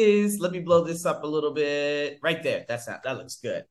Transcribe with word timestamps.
is, 0.00 0.40
let 0.40 0.52
me 0.52 0.60
blow 0.60 0.84
this 0.84 1.06
up 1.06 1.22
a 1.24 1.26
little 1.26 1.52
bit. 1.52 2.18
Right 2.22 2.42
there. 2.42 2.64
That's 2.68 2.88
not, 2.88 3.02
that 3.04 3.18
looks 3.18 3.36
good. 3.36 3.64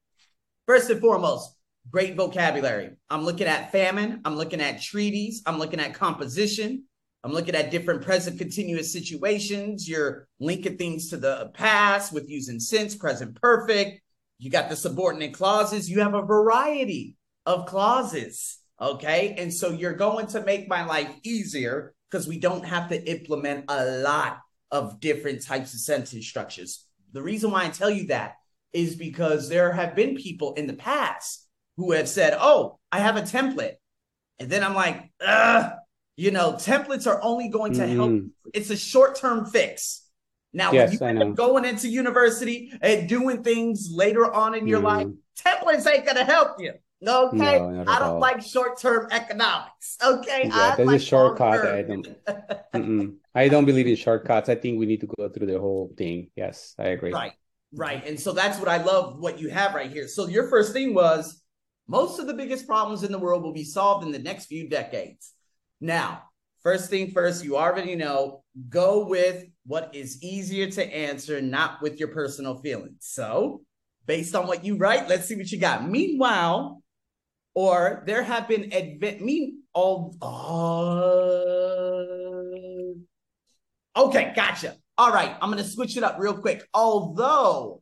First 0.66 0.90
and 0.90 1.02
foremost, 1.02 1.55
great 1.90 2.16
vocabulary. 2.16 2.92
I'm 3.09 3.25
looking 3.25 3.48
at 3.48 3.71
famine. 3.71 4.22
I'm 4.25 4.36
looking 4.36 4.62
at 4.62 4.82
treaties. 4.82 5.42
I'm 5.46 5.58
looking 5.58 5.80
at 5.80 5.94
composition. 5.94 6.84
I'm 7.24 7.34
looking 7.34 7.56
at 7.56 7.72
different 7.72 8.02
present 8.02 8.38
continuous 8.38 8.94
situations. 8.94 9.89
You're 9.89 10.28
linking 10.39 10.78
things 10.78 11.10
to 11.10 11.18
the 11.18 11.52
past 11.54 12.13
with 12.13 12.30
using 12.30 12.59
since, 12.59 12.96
present 12.96 13.39
perfect. 13.41 14.02
You 14.38 14.50
got 14.50 14.70
the 14.70 14.75
subordinate 14.75 15.34
clauses. 15.34 15.89
You 15.89 16.00
have 16.00 16.14
a 16.14 16.21
variety 16.21 17.18
of 17.46 17.66
clauses. 17.66 18.59
Okay. 18.80 19.36
And 19.38 19.54
so 19.54 19.71
you're 19.71 19.96
going 19.96 20.27
to 20.27 20.43
make 20.46 20.70
my 20.70 20.86
life 20.86 21.14
easier 21.23 21.93
because 22.09 22.27
we 22.27 22.39
don't 22.39 22.66
have 22.66 22.89
to 22.89 23.09
implement 23.09 23.66
a 23.68 23.86
lot 23.86 24.39
of 24.71 24.99
different 24.99 25.43
types 25.43 25.73
of 25.73 25.79
sentence 25.79 26.25
structures. 26.27 26.85
The 27.13 27.21
reason 27.21 27.52
why 27.52 27.65
I 27.65 27.70
tell 27.70 27.89
you 27.89 28.07
that 28.07 28.35
is 28.73 28.95
because 28.95 29.49
there 29.49 29.71
have 29.71 29.95
been 29.95 30.16
people 30.16 30.53
in 30.53 30.67
the 30.67 30.73
past 30.73 31.48
who 31.77 31.91
have 31.91 32.07
said, 32.07 32.38
Oh, 32.39 32.80
I 32.91 32.99
have 32.99 33.17
a 33.17 33.21
template. 33.21 33.75
And 34.39 34.49
then 34.49 34.63
I'm 34.63 34.75
like, 34.75 35.11
Ugh, 35.25 35.71
you 36.17 36.31
know, 36.31 36.53
templates 36.53 37.08
are 37.08 37.21
only 37.23 37.49
going 37.49 37.73
to 37.73 37.88
help. 37.88 38.11
Mm-hmm. 38.11 38.27
It's 38.53 38.70
a 38.70 38.77
short 38.77 39.16
term 39.16 39.45
fix. 39.45 40.05
Now, 40.52 40.72
yes, 40.72 40.99
when 40.99 41.17
you 41.17 41.33
going 41.36 41.66
into 41.66 41.88
university 41.88 42.73
and 42.81 43.08
doing 43.08 43.44
things 43.44 43.89
later 43.91 44.31
on 44.33 44.55
in 44.55 44.67
your 44.67 44.80
mm. 44.80 44.83
life, 44.83 45.08
templates 45.45 45.86
ain't 45.88 46.05
going 46.05 46.17
to 46.17 46.23
help 46.23 46.59
you. 46.59 46.73
Okay, 47.08 47.59
no, 47.59 47.86
I 47.88 47.99
don't 47.99 48.09
all. 48.09 48.20
like 48.20 48.41
short-term 48.41 49.08
economics. 49.11 49.97
Okay, 50.03 50.44
yeah, 50.45 50.53
I 50.53 50.75
that's 50.75 50.80
like 50.80 50.97
a 50.97 50.99
shortcut. 50.99 51.66
I 51.66 51.81
don't. 52.73 53.19
I 53.35 53.47
don't 53.47 53.65
believe 53.65 53.88
in 53.88 53.95
shortcuts. 53.95 54.49
I 54.49 54.55
think 54.55 54.79
we 54.79 54.85
need 54.85 55.01
to 55.01 55.07
go 55.07 55.29
through 55.29 55.47
the 55.47 55.59
whole 55.59 55.93
thing. 55.97 56.29
Yes, 56.35 56.75
I 56.79 56.88
agree. 56.88 57.11
Right, 57.11 57.33
right, 57.73 58.05
and 58.05 58.19
so 58.19 58.33
that's 58.33 58.59
what 58.59 58.67
I 58.67 58.77
love. 58.77 59.19
What 59.19 59.39
you 59.39 59.49
have 59.49 59.75
right 59.75 59.91
here. 59.91 60.08
So 60.08 60.27
your 60.27 60.49
first 60.49 60.73
thing 60.73 60.94
was 60.94 61.41
most 61.88 62.19
of 62.19 62.27
the 62.27 62.33
biggest 62.33 62.67
problems 62.67 63.03
in 63.03 63.11
the 63.11 63.19
world 63.19 63.44
will 63.44 63.53
be 63.53 63.63
solved 63.63 64.05
in 64.05 64.11
the 64.11 64.19
next 64.19 64.45
few 64.45 64.69
decades. 64.69 65.33
Now, 65.81 66.23
first 66.61 66.89
thing 66.89 67.11
first, 67.11 67.44
you 67.44 67.58
already 67.58 67.95
know. 67.95 68.44
Go 68.67 69.05
with 69.08 69.45
what 69.66 69.93
is 69.93 70.21
easier 70.21 70.69
to 70.71 70.95
answer, 70.95 71.41
not 71.41 71.81
with 71.81 71.99
your 71.99 72.09
personal 72.09 72.58
feelings. 72.58 72.97
So, 72.99 73.61
based 74.05 74.36
on 74.36 74.47
what 74.47 74.66
you 74.66 74.75
write, 74.75 75.08
let's 75.08 75.27
see 75.27 75.36
what 75.36 75.52
you 75.52 75.59
got. 75.59 75.88
Meanwhile 75.88 76.81
or 77.53 78.03
there 78.05 78.23
have 78.23 78.47
been 78.47 78.71
advent 78.71 79.21
mean 79.21 79.64
all 79.73 80.16
uh, 80.21 81.89
okay 83.95 84.34
gotcha. 84.36 84.76
All 84.98 85.12
right 85.12 85.36
i'm 85.42 85.50
gonna 85.50 85.64
switch 85.64 85.98
it 85.98 86.04
up 86.04 86.18
real 86.20 86.38
quick. 86.38 86.64
Although 86.73 87.82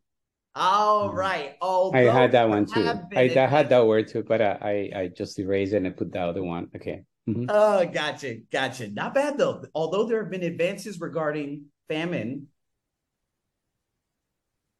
all 0.55 1.13
right, 1.13 1.51
mm-hmm. 1.51 1.63
although 1.63 1.97
i 1.99 2.03
had 2.03 2.31
that 2.31 2.49
one 2.49 2.65
too. 2.65 2.89
i, 3.15 3.23
I 3.23 3.47
had 3.47 3.69
that 3.69 3.85
word 3.85 4.07
too 4.07 4.23
but 4.23 4.41
I, 4.41 4.89
I 4.95 5.11
just 5.15 5.37
erased 5.37 5.73
it 5.73 5.83
and 5.83 5.95
put 5.95 6.11
the 6.11 6.19
other 6.19 6.43
one. 6.43 6.69
Okay. 6.75 7.03
Mm-hmm. 7.29 7.45
oh 7.49 7.85
gotcha 7.85 8.37
gotcha. 8.51 8.87
Not 8.89 9.13
bad 9.13 9.37
though. 9.37 9.63
Although 9.75 10.05
there 10.05 10.21
have 10.21 10.31
been 10.31 10.43
advances 10.43 10.99
regarding 10.99 11.65
famine. 11.89 12.47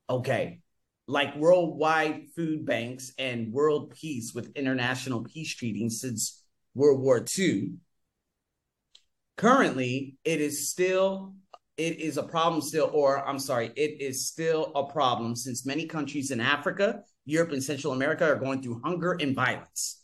Okay. 0.10 0.60
Like 1.08 1.36
worldwide 1.36 2.28
food 2.36 2.66
banks 2.66 3.14
and 3.18 3.52
world 3.54 3.92
peace 3.92 4.34
with 4.34 4.56
international 4.56 5.24
peace 5.24 5.54
treaties 5.56 6.02
since 6.02 6.44
World 6.76 7.02
War 7.02 7.26
II. 7.38 7.74
Currently, 9.38 10.16
it 10.24 10.42
is 10.42 10.70
still 10.70 11.34
it 11.78 12.00
is 12.00 12.18
a 12.18 12.24
problem 12.24 12.60
still, 12.62 12.90
or 12.92 13.26
I'm 13.26 13.38
sorry, 13.38 13.72
it 13.76 14.02
is 14.02 14.28
still 14.28 14.72
a 14.76 14.92
problem 14.92 15.36
since 15.36 15.64
many 15.64 15.86
countries 15.86 16.32
in 16.32 16.42
Africa, 16.42 17.02
Europe, 17.26 17.52
and 17.52 17.64
Central 17.64 17.94
America 17.94 18.26
are 18.26 18.36
going 18.36 18.64
through 18.64 18.82
hunger 18.84 19.16
and 19.20 19.36
violence. 19.36 20.02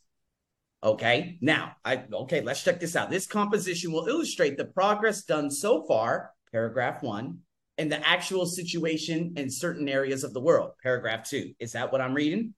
Okay, 0.84 1.40
now 1.42 1.76
I 1.84 2.04
okay, 2.14 2.42
let's 2.42 2.64
check 2.64 2.80
this 2.80 2.96
out. 2.96 3.10
This 3.10 3.26
composition 3.26 3.92
will 3.92 4.08
illustrate 4.08 4.56
the 4.56 4.66
progress 4.66 5.24
done 5.24 5.50
so 5.50 5.84
far, 5.88 6.32
paragraph 6.52 7.02
one, 7.02 7.40
and 7.80 7.92
the 7.92 8.08
actual 8.08 8.46
situation 8.46 9.34
in 9.36 9.50
certain 9.50 9.90
areas 9.90 10.24
of 10.24 10.34
the 10.34 10.42
world. 10.42 10.74
Paragraph 10.84 11.28
two. 11.28 11.54
Is 11.60 11.72
that 11.72 11.92
what 11.92 12.02
I'm 12.02 12.14
reading? 12.14 12.54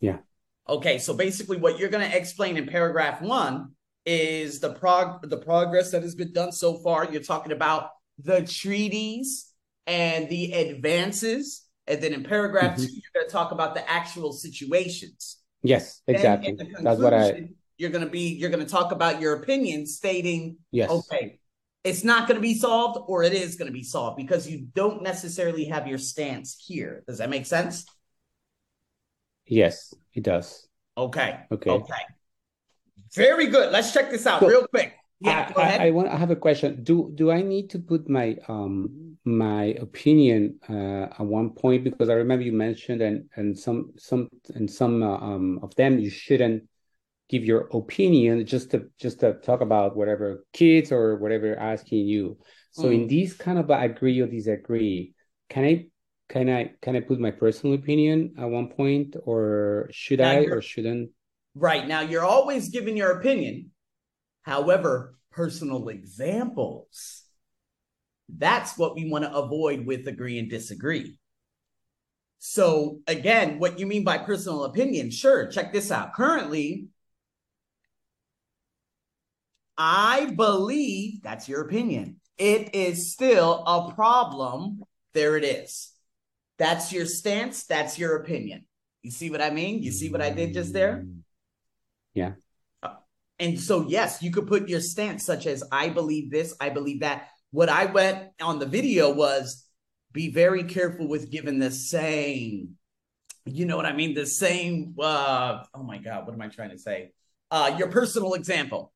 Yeah. 0.00 0.18
Okay, 0.68 0.98
so 0.98 1.14
basically, 1.14 1.56
what 1.56 1.78
you're 1.78 1.88
going 1.88 2.08
to 2.08 2.16
explain 2.16 2.58
in 2.58 2.66
paragraph 2.66 3.22
one 3.22 3.70
is 4.10 4.58
the 4.58 4.72
prog 4.72 5.28
the 5.30 5.36
progress 5.36 5.92
that 5.92 6.02
has 6.02 6.16
been 6.16 6.32
done 6.32 6.50
so 6.50 6.74
far. 6.78 7.10
You're 7.10 7.22
talking 7.22 7.52
about 7.52 7.90
the 8.18 8.42
treaties 8.42 9.52
and 9.86 10.28
the 10.28 10.52
advances, 10.52 11.64
and 11.86 12.02
then 12.02 12.12
in 12.12 12.24
paragraph 12.24 12.76
mm-hmm. 12.76 12.86
two, 12.86 12.92
you're 12.92 13.12
going 13.14 13.26
to 13.26 13.32
talk 13.32 13.52
about 13.52 13.74
the 13.74 13.88
actual 13.88 14.32
situations. 14.32 15.36
Yes, 15.62 16.02
exactly. 16.08 16.58
That's 16.80 17.00
what 17.00 17.14
I. 17.14 17.50
You're 17.78 17.90
going 17.90 18.04
to 18.04 18.10
be. 18.10 18.34
You're 18.34 18.50
going 18.50 18.64
to 18.64 18.70
talk 18.70 18.90
about 18.90 19.20
your 19.20 19.34
opinion, 19.34 19.86
stating, 19.86 20.56
yes. 20.72 20.90
okay, 20.90 21.38
it's 21.84 22.02
not 22.02 22.26
going 22.26 22.36
to 22.36 22.42
be 22.42 22.54
solved 22.54 22.98
or 23.06 23.22
it 23.22 23.32
is 23.32 23.54
going 23.54 23.68
to 23.68 23.72
be 23.72 23.84
solved 23.84 24.16
because 24.16 24.48
you 24.48 24.66
don't 24.74 25.02
necessarily 25.02 25.66
have 25.66 25.86
your 25.86 25.98
stance 25.98 26.62
here. 26.66 27.04
Does 27.06 27.18
that 27.18 27.30
make 27.30 27.46
sense? 27.46 27.86
Yes, 29.46 29.94
it 30.12 30.24
does. 30.24 30.66
Okay. 30.98 31.40
Okay. 31.50 31.70
Okay. 31.70 32.04
Very 33.14 33.46
good. 33.46 33.72
Let's 33.72 33.92
check 33.92 34.10
this 34.10 34.26
out 34.26 34.40
so, 34.40 34.48
real 34.48 34.66
quick. 34.66 34.94
Yeah, 35.20 35.52
I, 35.56 35.62
I, 35.62 35.86
I, 35.86 35.90
want. 35.90 36.08
I 36.08 36.16
have 36.16 36.30
a 36.30 36.36
question. 36.36 36.82
Do 36.82 37.12
do 37.14 37.30
I 37.30 37.42
need 37.42 37.68
to 37.70 37.78
put 37.78 38.08
my 38.08 38.36
um 38.48 39.16
my 39.24 39.64
opinion 39.80 40.58
uh, 40.68 41.12
at 41.18 41.20
one 41.20 41.50
point 41.50 41.84
because 41.84 42.08
I 42.08 42.14
remember 42.14 42.44
you 42.44 42.52
mentioned 42.52 43.02
and 43.02 43.28
and 43.36 43.58
some 43.58 43.92
some 43.98 44.28
and 44.54 44.70
some 44.70 45.02
uh, 45.02 45.18
um 45.18 45.60
of 45.62 45.74
them 45.74 45.98
you 45.98 46.08
shouldn't 46.08 46.64
give 47.30 47.44
your 47.44 47.68
opinion 47.72 48.44
just 48.44 48.72
to 48.72 48.90
just 48.98 49.20
to 49.20 49.34
talk 49.34 49.60
about 49.60 49.96
whatever 49.96 50.44
kids 50.52 50.90
or 50.90 51.16
whatever 51.16 51.56
asking 51.56 52.04
you 52.06 52.36
so 52.72 52.84
mm. 52.84 52.94
in 52.94 53.06
these 53.06 53.34
kind 53.34 53.56
of 53.56 53.70
agree 53.70 54.18
or 54.20 54.26
disagree 54.26 55.14
can 55.48 55.64
i 55.64 55.86
can 56.28 56.50
i 56.50 56.72
can 56.82 56.96
i 56.96 57.00
put 57.00 57.20
my 57.20 57.30
personal 57.30 57.76
opinion 57.76 58.34
at 58.36 58.50
one 58.50 58.66
point 58.68 59.14
or 59.22 59.88
should 59.92 60.20
i 60.20 60.38
or 60.38 60.60
shouldn't 60.60 61.10
right 61.54 61.86
now 61.86 62.00
you're 62.00 62.24
always 62.24 62.68
giving 62.68 62.96
your 62.96 63.12
opinion 63.12 63.70
however 64.42 65.16
personal 65.32 65.88
examples 65.88 67.22
that's 68.28 68.78
what 68.78 68.94
we 68.94 69.10
want 69.10 69.24
to 69.24 69.34
avoid 69.34 69.84
with 69.84 70.06
agree 70.06 70.38
and 70.38 70.48
disagree 70.48 71.18
so 72.38 73.00
again 73.06 73.58
what 73.58 73.78
you 73.78 73.86
mean 73.86 74.04
by 74.04 74.18
personal 74.18 74.64
opinion 74.64 75.10
sure 75.10 75.46
check 75.48 75.72
this 75.72 75.90
out 75.90 76.14
currently 76.14 76.88
I 79.82 80.26
believe 80.36 81.22
that's 81.22 81.48
your 81.48 81.62
opinion. 81.62 82.20
It 82.36 82.74
is 82.74 83.12
still 83.12 83.64
a 83.66 83.90
problem. 83.94 84.82
There 85.14 85.38
it 85.38 85.44
is. 85.44 85.92
That's 86.58 86.92
your 86.92 87.06
stance. 87.06 87.64
That's 87.64 87.98
your 87.98 88.16
opinion. 88.16 88.66
You 89.02 89.10
see 89.10 89.30
what 89.30 89.40
I 89.40 89.48
mean? 89.48 89.82
You 89.82 89.90
see 89.90 90.10
what 90.10 90.20
I 90.20 90.28
did 90.28 90.52
just 90.52 90.74
there? 90.74 91.06
Yeah. 92.14 92.32
Uh, 92.82 92.94
and 93.38 93.58
so, 93.58 93.86
yes, 93.88 94.22
you 94.22 94.30
could 94.30 94.46
put 94.46 94.68
your 94.68 94.80
stance, 94.80 95.24
such 95.24 95.46
as 95.46 95.62
I 95.70 95.88
believe 95.88 96.30
this, 96.30 96.54
I 96.60 96.70
believe 96.70 97.00
that. 97.00 97.28
What 97.52 97.68
I 97.68 97.86
went 97.86 98.28
on 98.40 98.58
the 98.58 98.66
video 98.66 99.12
was 99.12 99.66
be 100.12 100.30
very 100.30 100.64
careful 100.64 101.08
with 101.08 101.30
giving 101.30 101.58
the 101.58 101.70
same, 101.70 102.76
you 103.44 103.64
know 103.64 103.76
what 103.76 103.86
I 103.86 103.92
mean? 103.92 104.14
The 104.14 104.26
same, 104.26 104.94
uh, 104.98 105.64
oh 105.74 105.82
my 105.82 105.98
God, 105.98 106.26
what 106.26 106.34
am 106.34 106.42
I 106.42 106.48
trying 106.48 106.70
to 106.70 106.78
say? 106.78 107.12
Uh, 107.50 107.74
your 107.78 107.88
personal 107.88 108.34
example. 108.34 108.92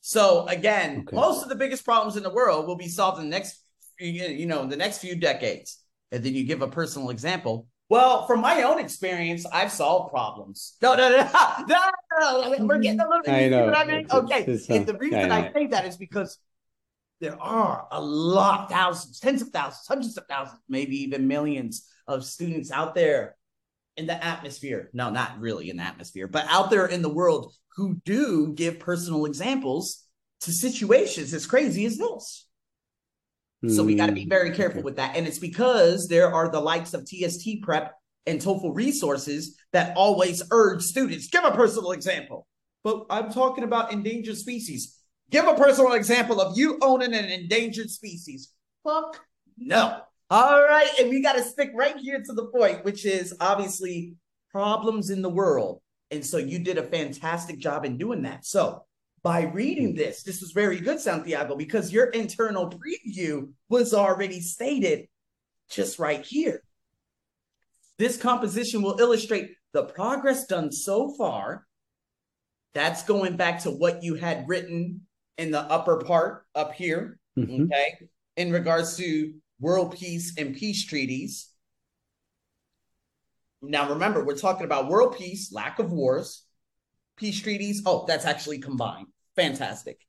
So 0.00 0.46
again, 0.46 1.04
okay. 1.06 1.16
most 1.16 1.42
of 1.42 1.48
the 1.48 1.54
biggest 1.54 1.84
problems 1.84 2.16
in 2.16 2.22
the 2.22 2.30
world 2.30 2.66
will 2.66 2.76
be 2.76 2.88
solved 2.88 3.18
in 3.18 3.24
the 3.24 3.30
next, 3.30 3.62
you 3.98 4.44
know, 4.46 4.66
the 4.66 4.76
next 4.76 4.98
few 4.98 5.16
decades. 5.16 5.82
And 6.12 6.22
then 6.22 6.34
you 6.34 6.44
give 6.44 6.60
a 6.60 6.68
personal 6.68 7.10
example. 7.10 7.66
Well, 7.90 8.26
from 8.26 8.40
my 8.40 8.62
own 8.62 8.78
experience, 8.78 9.44
I've 9.46 9.70
solved 9.70 10.10
problems. 10.10 10.76
No, 10.80 10.94
no, 10.94 11.10
no, 11.10 11.16
no, 11.18 11.66
no, 11.68 12.56
no. 12.56 12.66
We're 12.66 12.78
getting 12.78 13.00
a 13.00 13.08
little 13.08 13.22
bit. 13.22 13.32
I 13.32 13.48
know. 13.48 13.70
I 13.70 13.84
mean? 13.84 14.06
Okay. 14.10 14.58
And 14.70 14.86
the 14.86 14.96
reason 14.98 15.30
I, 15.30 15.48
I 15.48 15.52
say 15.52 15.66
that 15.66 15.84
is 15.84 15.96
because 15.96 16.38
there 17.20 17.40
are 17.40 17.86
a 17.90 18.00
lot, 18.00 18.70
thousands, 18.70 19.20
tens 19.20 19.42
of 19.42 19.48
thousands, 19.48 19.86
hundreds 19.86 20.16
of 20.16 20.24
thousands, 20.28 20.60
maybe 20.68 21.02
even 21.02 21.28
millions 21.28 21.88
of 22.06 22.24
students 22.24 22.70
out 22.70 22.94
there 22.94 23.36
in 23.96 24.06
the 24.06 24.24
atmosphere. 24.24 24.90
No, 24.92 25.10
not 25.10 25.38
really 25.38 25.70
in 25.70 25.76
the 25.76 25.82
atmosphere, 25.82 26.26
but 26.26 26.46
out 26.48 26.70
there 26.70 26.86
in 26.86 27.02
the 27.02 27.08
world 27.08 27.54
who 27.76 28.00
do 28.04 28.52
give 28.54 28.78
personal 28.78 29.26
examples 29.26 30.04
to 30.40 30.52
situations 30.52 31.32
as 31.34 31.46
crazy 31.46 31.84
as 31.86 31.96
this. 31.96 32.46
So 33.70 33.84
we 33.84 33.94
got 33.94 34.06
to 34.06 34.12
be 34.12 34.24
hmm, 34.24 34.28
very 34.28 34.50
careful 34.50 34.82
with 34.82 34.96
that. 34.96 35.16
And 35.16 35.26
it's 35.26 35.38
because 35.38 36.08
there 36.08 36.32
are 36.32 36.50
the 36.50 36.60
likes 36.60 36.94
of 36.94 37.06
TST 37.06 37.62
prep 37.62 37.94
and 38.26 38.40
TOEFL 38.40 38.74
resources 38.74 39.56
that 39.72 39.96
always 39.96 40.42
urge 40.50 40.82
students 40.82 41.28
give 41.28 41.44
a 41.44 41.50
personal 41.50 41.92
example. 41.92 42.46
But 42.82 43.06
I'm 43.10 43.30
talking 43.32 43.64
about 43.64 43.92
endangered 43.92 44.36
species. 44.36 44.98
Give 45.30 45.46
a 45.46 45.54
personal 45.54 45.92
example 45.92 46.40
of 46.40 46.56
you 46.56 46.78
owning 46.82 47.14
an 47.14 47.24
endangered 47.24 47.90
species. 47.90 48.52
Fuck 48.82 49.20
no. 49.56 50.00
All 50.30 50.62
right. 50.62 50.88
And 50.98 51.10
we 51.10 51.22
got 51.22 51.34
to 51.34 51.42
stick 51.42 51.70
right 51.74 51.96
here 51.96 52.22
to 52.22 52.32
the 52.32 52.46
point, 52.46 52.84
which 52.84 53.06
is 53.06 53.34
obviously 53.40 54.14
problems 54.50 55.10
in 55.10 55.22
the 55.22 55.30
world. 55.30 55.80
And 56.10 56.24
so 56.24 56.38
you 56.38 56.58
did 56.58 56.78
a 56.78 56.82
fantastic 56.82 57.58
job 57.58 57.84
in 57.84 57.98
doing 57.98 58.22
that. 58.22 58.44
So 58.44 58.84
by 59.24 59.44
reading 59.44 59.94
this, 59.94 60.22
this 60.22 60.42
is 60.42 60.52
very 60.52 60.78
good, 60.78 61.00
Santiago, 61.00 61.56
because 61.56 61.90
your 61.90 62.08
internal 62.08 62.70
preview 62.70 63.48
was 63.70 63.94
already 63.94 64.38
stated 64.38 65.08
just 65.70 65.98
right 65.98 66.24
here. 66.24 66.62
This 67.98 68.18
composition 68.18 68.82
will 68.82 69.00
illustrate 69.00 69.52
the 69.72 69.84
progress 69.84 70.46
done 70.46 70.70
so 70.70 71.14
far. 71.16 71.66
That's 72.74 73.04
going 73.04 73.36
back 73.36 73.62
to 73.62 73.70
what 73.70 74.02
you 74.02 74.14
had 74.14 74.44
written 74.46 75.00
in 75.38 75.50
the 75.50 75.60
upper 75.60 75.96
part 76.04 76.44
up 76.54 76.74
here, 76.74 77.18
mm-hmm. 77.38 77.64
okay, 77.64 78.08
in 78.36 78.52
regards 78.52 78.98
to 78.98 79.32
world 79.58 79.96
peace 79.96 80.34
and 80.36 80.54
peace 80.54 80.84
treaties. 80.84 81.48
Now, 83.62 83.88
remember, 83.88 84.22
we're 84.22 84.36
talking 84.36 84.66
about 84.66 84.88
world 84.88 85.16
peace, 85.16 85.50
lack 85.50 85.78
of 85.78 85.92
wars, 85.92 86.44
peace 87.16 87.40
treaties. 87.40 87.82
Oh, 87.86 88.04
that's 88.06 88.26
actually 88.26 88.58
combined. 88.58 89.06
Fantastic. 89.36 90.00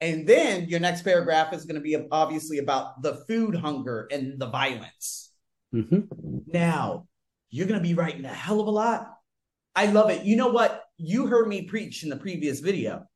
And 0.00 0.26
then 0.26 0.68
your 0.68 0.80
next 0.80 1.02
paragraph 1.02 1.52
is 1.52 1.64
going 1.64 1.74
to 1.74 1.80
be 1.80 1.96
obviously 2.10 2.58
about 2.58 3.02
the 3.02 3.16
food 3.26 3.54
hunger 3.56 4.08
and 4.12 4.38
the 4.38 4.46
violence. 4.46 5.32
Mm-hmm. 5.74 6.38
Now, 6.46 7.08
you're 7.50 7.66
going 7.66 7.80
to 7.80 7.86
be 7.88 7.94
writing 7.94 8.24
a 8.24 8.28
hell 8.28 8.60
of 8.60 8.66
a 8.66 8.70
lot. 8.70 9.14
I 9.74 9.86
love 9.86 10.10
it. 10.10 10.24
You 10.24 10.36
know 10.36 10.48
what? 10.48 10.84
You 10.96 11.26
heard 11.26 11.48
me 11.48 11.62
preach 11.62 12.02
in 12.02 12.10
the 12.10 12.16
previous 12.16 12.60
video 12.60 13.06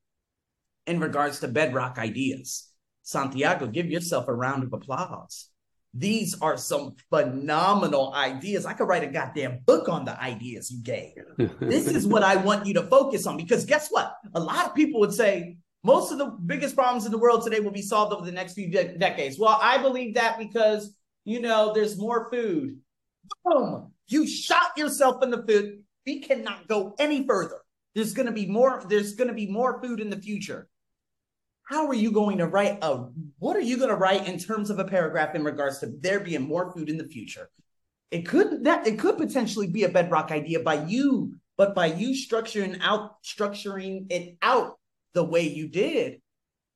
in 0.87 1.01
regards 1.01 1.41
to 1.41 1.49
bedrock 1.49 1.99
ideas. 1.99 2.69
Santiago, 3.03 3.67
give 3.67 3.87
yourself 3.87 4.29
a 4.29 4.35
round 4.35 4.65
of 4.65 4.73
applause. 4.73 5.49
These 5.95 6.41
are 6.41 6.57
some 6.57 6.95
phenomenal 7.11 8.15
ideas. 8.15 8.65
I 8.65 8.73
could 8.73 8.89
write 8.89 9.05
a 9.05 9.09
goddamn 9.09 9.61
book 9.67 9.91
on 9.91 10.07
the 10.07 10.19
ideas 10.21 10.71
you 10.71 10.83
gave. 10.83 11.13
this 11.61 11.87
is 11.87 12.07
what 12.07 12.23
I 12.23 12.37
want 12.37 12.67
you 12.67 12.75
to 12.75 12.83
focus 12.85 13.27
on 13.27 13.37
because 13.37 13.67
guess 13.67 13.89
what? 13.91 14.17
A 14.35 14.41
lot 14.41 14.67
of 14.67 14.75
people 14.75 15.01
would 15.01 15.13
say 15.13 15.59
most 15.85 16.11
of 16.11 16.19
the 16.19 16.27
biggest 16.27 16.75
problems 16.75 17.05
in 17.05 17.13
the 17.13 17.19
world 17.19 17.45
today 17.45 17.61
will 17.61 17.73
be 17.73 17.83
solved 17.83 18.15
over 18.15 18.25
the 18.25 18.33
next 18.33 18.55
few 18.55 18.71
de- 18.71 18.97
decades. 18.97 19.39
Well, 19.39 19.59
I 19.61 19.79
believe 19.79 20.15
that 20.15 20.39
because, 20.39 20.97
you 21.25 21.41
know, 21.41 21.73
there's 21.75 21.99
more 21.99 22.31
food. 22.31 22.79
Boom. 23.45 23.93
You 24.09 24.27
shot 24.27 24.77
yourself 24.79 25.23
in 25.23 25.31
the 25.31 25.43
foot. 25.43 25.81
We 26.07 26.21
cannot 26.21 26.69
go 26.69 26.95
any 26.99 27.27
further. 27.27 27.59
There's 27.95 28.15
going 28.15 28.27
to 28.27 28.33
be 28.33 28.47
more 28.47 28.83
there's 28.89 29.15
going 29.15 29.29
to 29.29 29.35
be 29.35 29.47
more 29.47 29.83
food 29.83 30.01
in 30.01 30.09
the 30.09 30.17
future 30.17 30.69
how 31.73 31.87
are 31.87 31.95
you 31.95 32.13
going 32.13 32.39
to 32.39 32.47
write 32.47 32.79
a 32.83 33.07
what 33.43 33.57
are 33.57 33.61
you 33.61 33.77
going 33.77 33.89
to 33.89 33.97
write 33.97 34.29
in 34.29 34.39
terms 34.39 34.71
of 34.71 34.79
a 34.79 34.85
paragraph 34.85 35.35
in 35.35 35.43
regards 35.43 35.81
to 35.81 35.87
there 35.99 36.21
being 36.21 36.43
more 36.43 36.73
food 36.73 36.89
in 36.89 36.97
the 36.97 37.09
future? 37.09 37.51
It 38.13 38.23
could 38.23 38.63
that 38.65 38.87
it 38.87 39.01
could 39.01 39.19
potentially 39.19 39.67
be 39.67 39.83
a 39.83 39.89
bedrock 39.89 40.31
idea 40.31 40.61
by 40.61 40.85
you 40.85 41.35
but 41.57 41.75
by 41.75 41.87
you 41.87 42.11
structuring 42.11 42.79
out 42.81 43.21
structuring 43.25 44.07
it 44.11 44.37
out 44.43 44.79
the 45.15 45.25
way 45.25 45.43
you 45.43 45.67
did 45.67 46.21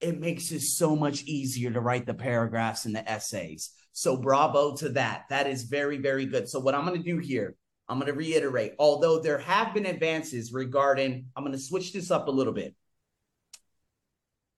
it 0.00 0.18
makes 0.18 0.50
it 0.50 0.60
so 0.60 0.96
much 0.96 1.22
easier 1.22 1.70
to 1.70 1.80
write 1.80 2.04
the 2.04 2.14
paragraphs 2.14 2.84
and 2.84 2.96
the 2.96 3.08
essays. 3.08 3.70
So 3.92 4.16
bravo 4.16 4.74
to 4.78 4.88
that. 4.90 5.26
That 5.30 5.46
is 5.46 5.62
very 5.62 5.98
very 5.98 6.26
good. 6.26 6.48
So 6.48 6.58
what 6.58 6.74
i'm 6.74 6.84
going 6.84 7.00
to 7.00 7.12
do 7.12 7.18
here 7.18 7.54
i'm 7.88 8.00
going 8.00 8.12
to 8.12 8.18
reiterate 8.18 8.72
although 8.80 9.20
there 9.20 9.38
have 9.38 9.72
been 9.72 9.86
advances 9.86 10.52
regarding 10.52 11.26
i'm 11.36 11.44
going 11.44 11.56
to 11.56 11.62
switch 11.62 11.92
this 11.92 12.10
up 12.10 12.26
a 12.26 12.32
little 12.32 12.52
bit. 12.52 12.74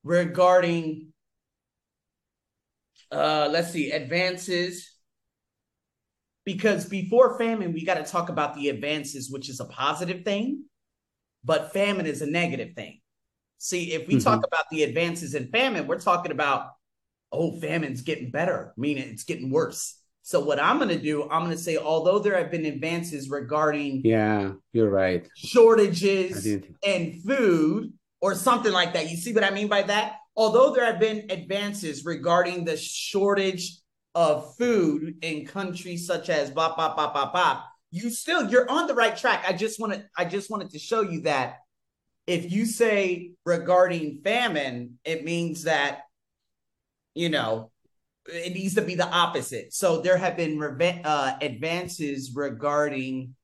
Regarding 0.04 1.12
uh 3.10 3.48
let's 3.50 3.70
see 3.70 3.90
advances 3.90 4.92
because 6.44 6.86
before 6.86 7.38
famine 7.38 7.72
we 7.72 7.84
got 7.84 8.04
to 8.04 8.10
talk 8.10 8.28
about 8.28 8.54
the 8.54 8.68
advances 8.68 9.30
which 9.30 9.48
is 9.48 9.60
a 9.60 9.64
positive 9.66 10.24
thing 10.24 10.64
but 11.44 11.72
famine 11.72 12.06
is 12.06 12.22
a 12.22 12.26
negative 12.26 12.74
thing 12.74 13.00
see 13.58 13.92
if 13.92 14.06
we 14.06 14.14
mm-hmm. 14.14 14.24
talk 14.24 14.44
about 14.46 14.64
the 14.70 14.82
advances 14.82 15.34
in 15.34 15.48
famine 15.48 15.86
we're 15.86 15.98
talking 15.98 16.32
about 16.32 16.70
oh 17.32 17.58
famine's 17.60 18.02
getting 18.02 18.30
better 18.30 18.72
meaning 18.76 19.08
it's 19.08 19.24
getting 19.24 19.50
worse 19.50 20.00
so 20.22 20.40
what 20.40 20.60
i'm 20.60 20.78
going 20.78 20.88
to 20.88 21.00
do 21.00 21.22
i'm 21.30 21.44
going 21.44 21.50
to 21.50 21.62
say 21.62 21.76
although 21.76 22.18
there 22.18 22.36
have 22.36 22.50
been 22.50 22.66
advances 22.66 23.30
regarding 23.30 24.02
yeah 24.04 24.52
you're 24.72 24.90
right 24.90 25.28
shortages 25.34 26.46
and 26.84 27.22
food 27.22 27.92
or 28.20 28.34
something 28.34 28.72
like 28.72 28.94
that. 28.94 29.10
You 29.10 29.16
see 29.16 29.32
what 29.32 29.44
I 29.44 29.50
mean 29.50 29.68
by 29.68 29.82
that? 29.82 30.16
Although 30.38 30.72
there 30.72 30.84
have 30.84 31.00
been 31.00 31.26
advances 31.30 32.04
regarding 32.04 32.64
the 32.64 32.76
shortage 32.76 33.80
of 34.14 34.54
food 34.54 35.16
in 35.20 35.44
countries 35.44 36.06
such 36.06 36.30
as 36.30 36.48
bop 36.48 36.76
bop 36.76 36.96
bop 36.96 37.12
bop 37.12 37.32
bop, 37.32 37.64
you 37.90 38.08
still 38.08 38.48
you're 38.48 38.70
on 38.70 38.86
the 38.86 38.94
right 38.94 39.16
track. 39.16 39.44
I 39.48 39.52
just 39.52 39.80
wanted 39.80 40.06
I 40.16 40.26
just 40.26 40.48
wanted 40.48 40.70
to 40.70 40.78
show 40.78 41.00
you 41.00 41.22
that 41.22 41.56
if 42.28 42.52
you 42.52 42.66
say 42.66 43.32
regarding 43.44 44.20
famine, 44.22 45.00
it 45.04 45.24
means 45.24 45.64
that 45.64 46.02
you 47.14 47.30
know 47.30 47.72
it 48.26 48.52
needs 48.52 48.76
to 48.76 48.82
be 48.82 48.94
the 48.94 49.08
opposite. 49.08 49.74
So 49.74 50.02
there 50.02 50.18
have 50.18 50.36
been 50.36 50.62
uh, 51.04 51.36
advances 51.40 52.30
regarding 52.32 53.34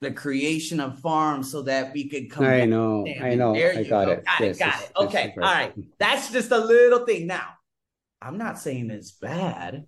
the 0.00 0.10
creation 0.10 0.80
of 0.80 0.98
farms 1.00 1.50
so 1.50 1.62
that 1.62 1.92
we 1.92 2.08
could 2.08 2.30
come. 2.30 2.44
I 2.44 2.64
know, 2.64 3.06
I 3.06 3.34
know, 3.34 3.54
I 3.54 3.84
got 3.84 4.06
go. 4.06 4.12
it. 4.12 4.24
Got 4.24 4.40
yes, 4.40 4.56
it, 4.56 4.58
got 4.58 4.82
it. 4.82 4.92
Okay, 4.96 5.34
all 5.36 5.42
right. 5.42 5.74
That's 5.98 6.32
just 6.32 6.50
a 6.50 6.58
little 6.58 7.04
thing. 7.04 7.26
Now, 7.26 7.48
I'm 8.22 8.38
not 8.38 8.58
saying 8.58 8.90
it's 8.90 9.12
bad. 9.12 9.86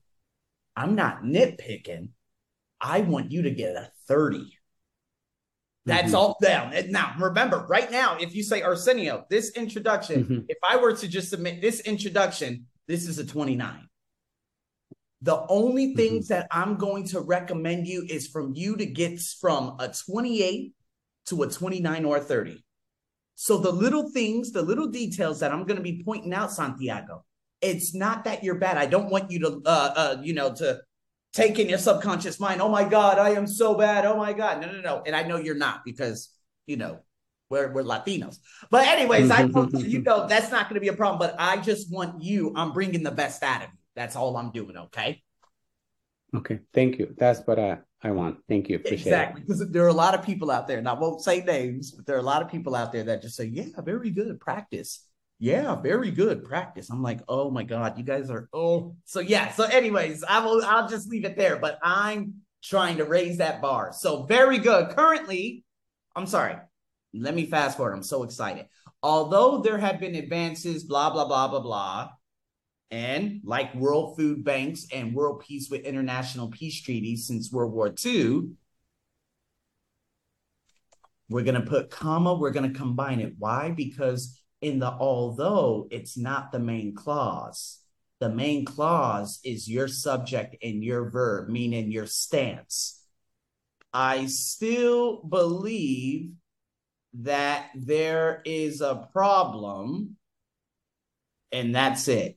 I'm 0.77 0.95
not 0.95 1.23
nitpicking. 1.23 2.09
I 2.81 3.01
want 3.01 3.31
you 3.31 3.43
to 3.43 3.51
get 3.51 3.77
a 3.77 3.91
30. 4.09 4.53
That's 5.85 6.09
mm-hmm. 6.09 6.15
all 6.15 6.37
down. 6.41 6.73
Now, 6.91 7.15
remember, 7.19 7.67
right 7.69 7.91
now, 7.91 8.17
if 8.21 8.35
you 8.35 8.43
say 8.43 8.63
Arsenio, 8.63 9.27
this 9.31 9.51
introduction, 9.53 10.25
mm-hmm. 10.25 10.39
if 10.49 10.59
I 10.69 10.77
were 10.77 10.95
to 10.95 11.09
just 11.09 11.31
submit 11.31 11.61
this 11.61 11.81
introduction, 11.81 12.67
this 12.87 13.09
is 13.09 13.19
a 13.19 13.27
29. 13.27 13.89
The 15.23 15.47
only 15.49 15.89
mm-hmm. 15.89 15.97
things 15.97 16.25
mm-hmm. 16.27 16.35
that 16.35 16.49
I'm 16.51 16.77
going 16.77 17.07
to 17.09 17.21
recommend 17.21 17.87
you 17.87 18.05
is 18.09 18.27
from 18.27 18.53
you 18.55 18.77
to 18.77 18.87
get 18.87 19.21
from 19.41 19.77
a 19.79 19.89
28 19.89 20.75
to 21.27 21.43
a 21.45 21.49
29 21.49 22.05
or 22.05 22.17
a 22.19 22.21
30. 22.21 22.65
So 23.35 23.59
the 23.59 23.73
little 23.73 24.11
things, 24.11 24.53
the 24.53 24.63
little 24.63 24.89
details 24.89 25.41
that 25.41 25.53
I'm 25.53 25.65
going 25.65 25.77
to 25.77 25.83
be 25.83 26.03
pointing 26.05 26.35
out, 26.35 26.53
Santiago, 26.53 27.25
it's 27.61 27.95
not 27.95 28.25
that 28.25 28.45
you're 28.45 28.57
bad. 28.57 28.77
I 28.77 28.87
don't 28.87 29.11
want 29.11 29.31
you 29.31 29.39
to, 29.41 29.63
uh, 29.65 29.95
uh, 29.97 30.17
you 30.23 30.35
know, 30.35 30.53
to 30.55 30.81
take 31.33 31.59
in 31.59 31.69
your 31.69 31.79
subconscious 31.79 32.39
mind, 32.39 32.61
oh 32.61 32.69
my 32.69 32.85
God, 32.85 33.19
I 33.19 33.31
am 33.31 33.47
so 33.47 33.75
bad. 33.75 34.05
Oh 34.05 34.17
my 34.17 34.33
God. 34.33 34.61
No, 34.61 34.71
no, 34.71 34.81
no. 34.81 35.03
And 35.07 35.17
I 35.17 35.23
know 35.23 35.39
you're 35.39 35.55
not 35.55 35.85
because, 35.85 36.29
you 36.67 36.77
know, 36.77 37.01
we're, 37.49 37.73
we're 37.73 37.85
Latinos. 37.85 38.39
But 38.71 38.87
anyways, 38.87 39.31
I 39.31 39.45
know 39.45 39.69
you 39.73 40.03
know 40.03 40.27
that's 40.27 40.51
not 40.51 40.69
going 40.69 40.75
to 40.75 40.81
be 40.81 40.89
a 40.89 40.95
problem. 40.95 41.19
But 41.19 41.37
I 41.39 41.59
just 41.59 41.93
want 41.93 42.23
you, 42.23 42.53
I'm 42.57 42.73
bringing 42.73 43.03
the 43.03 43.11
best 43.11 43.43
out 43.43 43.63
of 43.63 43.69
you. 43.69 43.79
That's 43.95 44.17
all 44.17 44.37
I'm 44.37 44.51
doing. 44.51 44.77
Okay. 44.77 45.23
Okay. 46.35 46.61
Thank 46.73 46.99
you. 46.99 47.15
That's 47.19 47.41
what 47.47 47.59
I, 47.59 47.79
I 48.03 48.11
want. 48.11 48.39
Thank 48.49 48.69
you. 48.69 48.77
Appreciate 48.77 49.01
exactly. 49.01 49.43
Because 49.43 49.69
there 49.69 49.85
are 49.85 49.89
a 49.89 49.93
lot 49.93 50.15
of 50.15 50.25
people 50.25 50.51
out 50.51 50.67
there, 50.67 50.79
and 50.79 50.89
I 50.89 50.95
won't 50.95 51.21
say 51.21 51.43
names, 51.43 51.91
but 51.91 52.07
there 52.07 52.17
are 52.17 52.21
a 52.21 52.23
lot 52.23 52.43
of 52.43 52.49
people 52.49 52.75
out 52.75 52.93
there 52.93 53.05
that 53.05 53.23
just 53.23 53.37
say, 53.37 53.45
Yeah, 53.45 53.81
very 53.85 54.11
good 54.11 54.41
practice. 54.41 55.07
Yeah, 55.39 55.75
very 55.75 56.11
good 56.13 56.45
practice. 56.45 56.89
I'm 56.89 57.03
like, 57.03 57.21
oh 57.29 57.51
my 57.51 57.65
God, 57.65 57.99
you 57.99 58.05
guys 58.05 58.31
are 58.31 58.49
oh 58.53 58.95
so 59.05 59.19
yeah. 59.19 59.51
So, 59.51 59.65
anyways, 59.65 60.23
I 60.23 60.39
will 60.45 60.65
I'll 60.65 60.89
just 60.89 61.09
leave 61.09 61.25
it 61.25 61.37
there. 61.37 61.57
But 61.57 61.81
I'm 61.83 62.35
trying 62.63 62.99
to 62.99 63.05
raise 63.05 63.39
that 63.39 63.61
bar. 63.61 63.93
So 63.93 64.23
very 64.23 64.59
good. 64.59 64.91
Currently, 64.91 65.65
I'm 66.15 66.27
sorry. 66.27 66.57
Let 67.13 67.35
me 67.35 67.47
fast 67.47 67.77
forward. 67.77 67.93
I'm 67.93 68.05
so 68.05 68.23
excited. 68.23 68.67
Although 69.03 69.59
there 69.59 69.79
have 69.79 69.99
been 69.99 70.15
advances, 70.15 70.85
blah, 70.85 71.11
blah, 71.11 71.27
blah, 71.27 71.49
blah, 71.49 71.61
blah 71.61 72.11
and 72.93 73.41
like 73.43 73.75
World 73.75 74.17
Food 74.19 74.45
Banks 74.45 74.87
and 74.93 75.15
World 75.15 75.41
Peace 75.41 75.71
with 75.71 75.81
International 75.81 76.49
Peace 76.49 76.81
Treaties 76.81 77.27
since 77.27 77.51
World 77.51 77.73
War 77.73 77.93
II, 78.05 78.51
we're 81.31 81.43
going 81.43 81.61
to 81.61 81.69
put 81.69 81.91
comma, 81.91 82.35
we're 82.35 82.51
going 82.51 82.71
to 82.71 82.79
combine 82.79 83.21
it. 83.21 83.35
Why? 83.39 83.71
Because 83.71 84.39
in 84.61 84.79
the 84.79 84.93
although, 84.93 85.89
it's 85.91 86.19
not 86.19 86.53
the 86.53 86.59
main 86.59 86.95
clause. 86.95 87.81
The 88.21 88.29
main 88.29 88.67
clause 88.67 89.41
is 89.43 89.69
your 89.69 89.89
subject 89.89 90.57
and 90.63 90.85
your 90.85 91.09
verb, 91.11 91.49
meaning 91.49 91.91
your 91.91 92.07
stance. 92.07 93.03
I 93.91 94.27
still 94.27 95.23
believe 95.23 96.33
that 97.15 97.71
there 97.75 98.43
is 98.45 98.83
a 98.83 99.09
problem, 99.13 100.17
and 101.51 101.75
that's 101.75 102.07
it. 102.09 102.37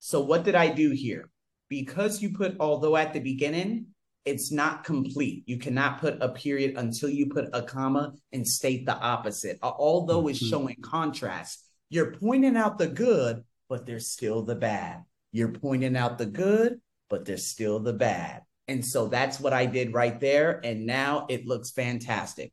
So 0.00 0.20
what 0.20 0.44
did 0.44 0.54
I 0.54 0.68
do 0.68 0.90
here? 0.90 1.30
Because 1.68 2.20
you 2.20 2.30
put 2.30 2.56
although 2.58 2.96
at 2.96 3.12
the 3.12 3.20
beginning, 3.20 3.86
it's 4.24 4.50
not 4.50 4.84
complete. 4.84 5.44
You 5.46 5.58
cannot 5.58 6.00
put 6.00 6.18
a 6.20 6.28
period 6.28 6.76
until 6.76 7.08
you 7.08 7.26
put 7.26 7.48
a 7.52 7.62
comma 7.62 8.14
and 8.32 8.46
state 8.46 8.84
the 8.84 8.96
opposite. 8.96 9.58
Although 9.62 10.20
mm-hmm. 10.20 10.30
it's 10.30 10.38
showing 10.38 10.76
contrast, 10.82 11.64
you're 11.88 12.12
pointing 12.12 12.56
out 12.56 12.78
the 12.78 12.86
good, 12.86 13.44
but 13.68 13.86
there's 13.86 14.08
still 14.08 14.42
the 14.42 14.56
bad. 14.56 15.04
You're 15.32 15.52
pointing 15.52 15.96
out 15.96 16.18
the 16.18 16.26
good, 16.26 16.80
but 17.08 17.24
there's 17.24 17.46
still 17.46 17.78
the 17.78 17.92
bad. 17.92 18.42
And 18.68 18.84
so 18.84 19.08
that's 19.08 19.40
what 19.40 19.52
I 19.52 19.66
did 19.66 19.94
right 19.94 20.18
there. 20.20 20.60
And 20.64 20.86
now 20.86 21.26
it 21.28 21.46
looks 21.46 21.70
fantastic. 21.70 22.52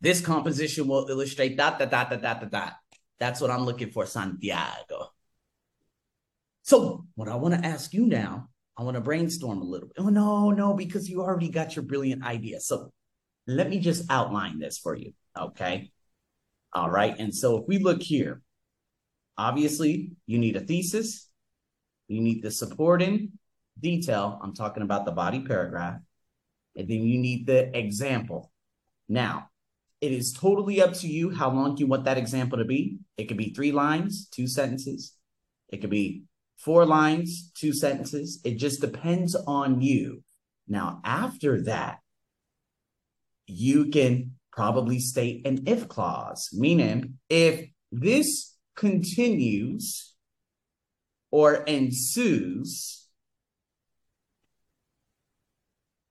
This 0.00 0.20
composition 0.20 0.88
will 0.88 1.06
illustrate 1.08 1.56
dot, 1.56 1.78
dot, 1.78 1.90
dot, 1.90 2.10
dot, 2.10 2.22
dot, 2.22 2.40
dot, 2.40 2.50
dot. 2.50 2.72
That's 3.18 3.40
what 3.40 3.50
I'm 3.50 3.64
looking 3.64 3.90
for, 3.90 4.06
Santiago. 4.06 5.12
So, 6.62 7.06
what 7.14 7.28
I 7.28 7.36
want 7.36 7.54
to 7.54 7.66
ask 7.66 7.92
you 7.92 8.06
now, 8.06 8.48
I 8.76 8.82
want 8.82 8.96
to 8.96 9.00
brainstorm 9.00 9.60
a 9.60 9.64
little 9.64 9.88
bit. 9.88 9.96
Oh, 9.98 10.08
no, 10.08 10.50
no, 10.50 10.74
because 10.74 11.08
you 11.08 11.22
already 11.22 11.48
got 11.48 11.76
your 11.76 11.84
brilliant 11.84 12.24
idea. 12.24 12.60
So, 12.60 12.92
let 13.46 13.68
me 13.68 13.80
just 13.80 14.10
outline 14.10 14.58
this 14.58 14.78
for 14.78 14.94
you. 14.94 15.12
Okay. 15.38 15.90
All 16.72 16.90
right. 16.90 17.14
And 17.18 17.34
so, 17.34 17.58
if 17.58 17.68
we 17.68 17.78
look 17.78 18.02
here, 18.02 18.42
obviously, 19.36 20.12
you 20.26 20.38
need 20.38 20.56
a 20.56 20.60
thesis, 20.60 21.28
you 22.08 22.20
need 22.20 22.42
the 22.42 22.50
supporting 22.50 23.32
detail. 23.78 24.38
I'm 24.42 24.54
talking 24.54 24.82
about 24.82 25.04
the 25.04 25.12
body 25.12 25.40
paragraph. 25.40 26.00
And 26.76 26.88
then 26.88 27.02
you 27.02 27.18
need 27.18 27.46
the 27.46 27.76
example. 27.76 28.50
Now, 29.08 29.50
it 30.02 30.10
is 30.10 30.32
totally 30.32 30.82
up 30.82 30.94
to 30.94 31.06
you 31.06 31.30
how 31.30 31.48
long 31.48 31.76
you 31.76 31.86
want 31.86 32.04
that 32.04 32.18
example 32.18 32.58
to 32.58 32.64
be. 32.64 32.98
It 33.16 33.28
could 33.28 33.36
be 33.36 33.54
three 33.54 33.70
lines, 33.70 34.28
two 34.28 34.48
sentences. 34.48 35.14
It 35.68 35.80
could 35.80 35.90
be 35.90 36.24
four 36.58 36.84
lines, 36.84 37.52
two 37.54 37.72
sentences. 37.72 38.40
It 38.44 38.56
just 38.56 38.80
depends 38.80 39.36
on 39.36 39.80
you. 39.80 40.24
Now, 40.66 41.00
after 41.04 41.62
that, 41.62 42.00
you 43.46 43.86
can 43.90 44.32
probably 44.50 44.98
state 44.98 45.46
an 45.46 45.62
if 45.66 45.86
clause, 45.86 46.50
meaning 46.52 47.18
if 47.30 47.68
this 47.92 48.56
continues 48.74 50.14
or 51.30 51.54
ensues, 51.54 53.01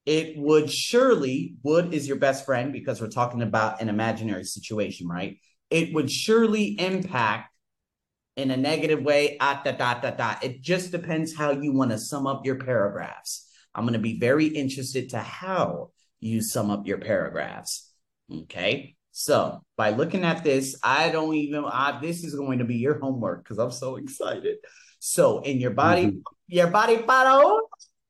it 0.06 0.38
would 0.38 0.72
surely, 0.72 1.56
would 1.64 1.94
is 1.94 2.08
your 2.08 2.18
best 2.18 2.46
friend 2.46 2.74
because 2.74 3.00
we're 3.00 3.10
talking 3.10 3.42
about 3.42 3.82
an 3.82 3.90
imaginary 3.90 4.44
situation, 4.44 5.08
right? 5.08 5.38
It 5.70 5.94
would 5.94 6.12
surely 6.12 6.80
impact 6.80 7.52
in 8.36 8.50
a 8.52 8.58
negative 8.58 9.04
way, 9.04 9.38
ah, 9.40 9.62
da, 9.64 9.74
da, 9.74 10.00
da, 10.00 10.12
da. 10.12 10.36
It 10.42 10.62
just 10.62 10.92
depends 10.92 11.36
how 11.36 11.52
you 11.52 11.74
want 11.74 11.92
to 11.92 11.98
sum 11.98 12.26
up 12.26 12.46
your 12.46 12.56
paragraphs. 12.56 13.48
I'm 13.76 13.84
going 13.84 13.94
to 13.94 14.00
be 14.00 14.20
very 14.20 14.48
interested 14.48 15.10
to 15.10 15.20
how 15.20 15.92
you 16.20 16.42
sum 16.42 16.72
up 16.72 16.88
your 16.88 16.98
paragraphs. 16.98 17.92
Okay. 18.32 18.96
So 19.12 19.62
by 19.76 19.92
looking 19.92 20.24
at 20.24 20.44
this, 20.44 20.78
I 20.82 21.10
don't 21.10 21.36
even, 21.36 21.66
I, 21.66 22.00
this 22.02 22.24
is 22.24 22.34
going 22.34 22.60
to 22.60 22.66
be 22.66 22.76
your 22.78 23.00
homework 23.00 23.44
because 23.44 23.60
I'm 23.60 23.72
so 23.72 23.98
excited. 23.98 24.58
So 25.00 25.40
in 25.40 25.60
your 25.60 25.72
body, 25.72 26.06
mm-hmm. 26.06 26.20
your 26.48 26.68
body 26.68 27.00
para 27.00 27.38
uno, 27.38 27.62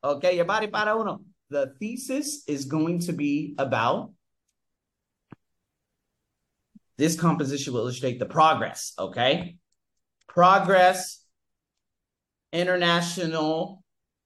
okay, 0.03 0.35
your 0.35 0.45
body 0.45 0.67
para 0.67 0.95
uno. 0.95 1.21
The 1.51 1.75
thesis 1.79 2.43
is 2.47 2.65
going 2.65 2.99
to 3.01 3.13
be 3.13 3.53
about 3.59 4.11
this 6.97 7.19
composition 7.19 7.73
will 7.73 7.81
illustrate 7.81 8.17
the 8.19 8.25
progress, 8.25 8.93
okay? 8.97 9.57
progress, 10.33 11.23
international 12.53 13.83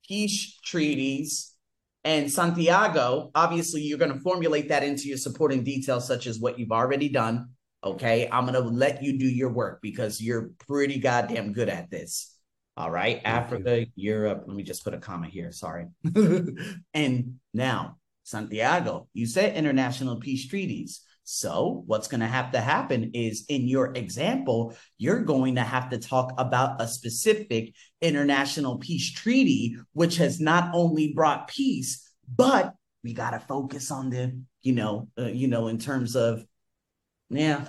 peace 0.08 0.60
treaties, 0.63 1.53
and 2.03 2.32
Santiago, 2.32 3.32
obviously, 3.34 3.82
you're 3.82 3.98
going 3.98 4.13
to 4.13 4.20
formulate 4.20 4.70
that 4.70 4.84
into 4.84 5.08
your 5.08 5.17
supporting 5.17 5.63
details, 5.63 6.05
such 6.05 6.27
as 6.27 6.39
what 6.39 6.60
you've 6.60 6.72
already 6.72 7.10
done. 7.10 7.50
Okay. 7.84 8.29
I'm 8.32 8.46
going 8.46 8.53
to 8.53 8.70
let 8.70 9.01
you 9.01 9.17
do 9.17 9.25
your 9.25 9.51
work 9.51 9.79
because 9.82 10.22
you're 10.22 10.51
pretty 10.67 11.00
goddamn 11.00 11.53
good 11.53 11.70
at 11.70 11.89
this. 11.89 12.35
All 12.77 12.91
right. 12.91 13.22
Thank 13.24 13.27
Africa, 13.27 13.79
you. 13.79 13.88
Europe. 13.96 14.44
Let 14.48 14.55
me 14.55 14.63
just 14.63 14.84
put 14.84 14.94
a 14.94 14.98
comma 14.98 15.27
here. 15.27 15.51
Sorry. 15.51 15.86
and 16.94 17.36
now, 17.53 17.98
Santiago, 18.24 19.08
you 19.13 19.25
said 19.27 19.55
international 19.55 20.20
peace 20.20 20.48
treaties. 20.48 21.01
So, 21.24 21.84
what's 21.88 22.08
going 22.08 22.20
to 22.20 22.27
have 22.27 22.51
to 22.51 22.60
happen 22.60 23.12
is 23.13 23.46
in 23.50 23.67
your 23.67 23.94
example, 23.96 24.75
you're 24.98 25.24
going 25.24 25.55
to 25.55 25.63
have 25.63 25.89
to 25.89 25.98
talk 25.98 26.34
about 26.38 26.79
a 26.82 26.88
specific 26.88 27.74
international 28.01 28.77
peace 28.77 29.12
treaty, 29.12 29.77
which 29.94 30.17
has 30.17 30.39
not 30.39 30.70
only 30.74 31.13
brought 31.13 31.48
peace, 31.48 32.12
but 32.36 32.74
we 33.03 33.13
got 33.13 33.32
to 33.32 33.39
focus 33.39 33.89
on 33.89 34.10
the, 34.10 34.39
you 34.62 34.74
know, 34.74 35.08
uh, 35.17 35.27
you 35.27 35.48
know, 35.48 35.67
in 35.67 35.79
terms 35.79 36.15
of, 36.15 36.46
yeah, 37.29 37.65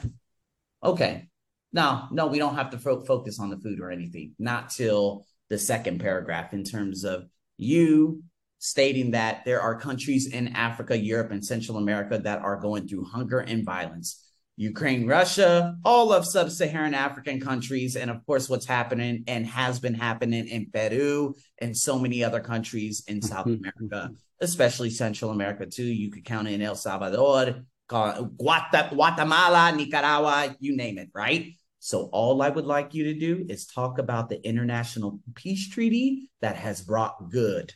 okay. 0.82 1.28
No, 1.76 2.08
no, 2.10 2.26
we 2.26 2.38
don't 2.38 2.54
have 2.54 2.70
to 2.70 2.78
fo- 2.78 3.04
focus 3.04 3.38
on 3.38 3.50
the 3.50 3.58
food 3.58 3.80
or 3.80 3.90
anything, 3.90 4.32
not 4.38 4.70
till 4.70 5.26
the 5.50 5.58
second 5.58 6.00
paragraph 6.00 6.54
in 6.54 6.64
terms 6.64 7.04
of 7.04 7.26
you 7.58 8.22
stating 8.58 9.10
that 9.10 9.44
there 9.44 9.60
are 9.60 9.78
countries 9.78 10.26
in 10.26 10.48
Africa, 10.56 10.96
Europe, 10.96 11.32
and 11.32 11.44
Central 11.44 11.76
America 11.76 12.18
that 12.18 12.40
are 12.40 12.56
going 12.56 12.88
through 12.88 13.04
hunger 13.04 13.40
and 13.40 13.62
violence. 13.62 14.24
Ukraine, 14.56 15.06
Russia, 15.06 15.76
all 15.84 16.14
of 16.14 16.24
sub 16.24 16.50
Saharan 16.50 16.94
African 16.94 17.42
countries, 17.42 17.94
and 17.94 18.10
of 18.10 18.24
course, 18.24 18.48
what's 18.48 18.64
happening 18.64 19.24
and 19.26 19.46
has 19.46 19.78
been 19.78 19.92
happening 19.92 20.48
in 20.48 20.70
Peru 20.72 21.34
and 21.58 21.76
so 21.76 21.98
many 21.98 22.24
other 22.24 22.40
countries 22.40 23.04
in 23.06 23.20
South 23.20 23.44
mm-hmm. 23.44 23.62
America, 23.62 24.14
especially 24.40 24.88
Central 24.88 25.30
America, 25.30 25.66
too. 25.66 25.84
You 25.84 26.10
could 26.10 26.24
count 26.24 26.48
in 26.48 26.62
El 26.62 26.74
Salvador, 26.74 27.66
Guatemala, 27.86 29.74
Nicaragua, 29.76 30.56
you 30.58 30.74
name 30.74 30.96
it, 30.96 31.10
right? 31.14 31.52
So, 31.78 32.08
all 32.12 32.42
I 32.42 32.48
would 32.48 32.66
like 32.66 32.94
you 32.94 33.04
to 33.04 33.18
do 33.18 33.44
is 33.48 33.66
talk 33.66 33.98
about 33.98 34.28
the 34.28 34.44
international 34.46 35.20
peace 35.34 35.68
treaty 35.68 36.30
that 36.40 36.56
has 36.56 36.80
brought 36.80 37.30
good 37.30 37.74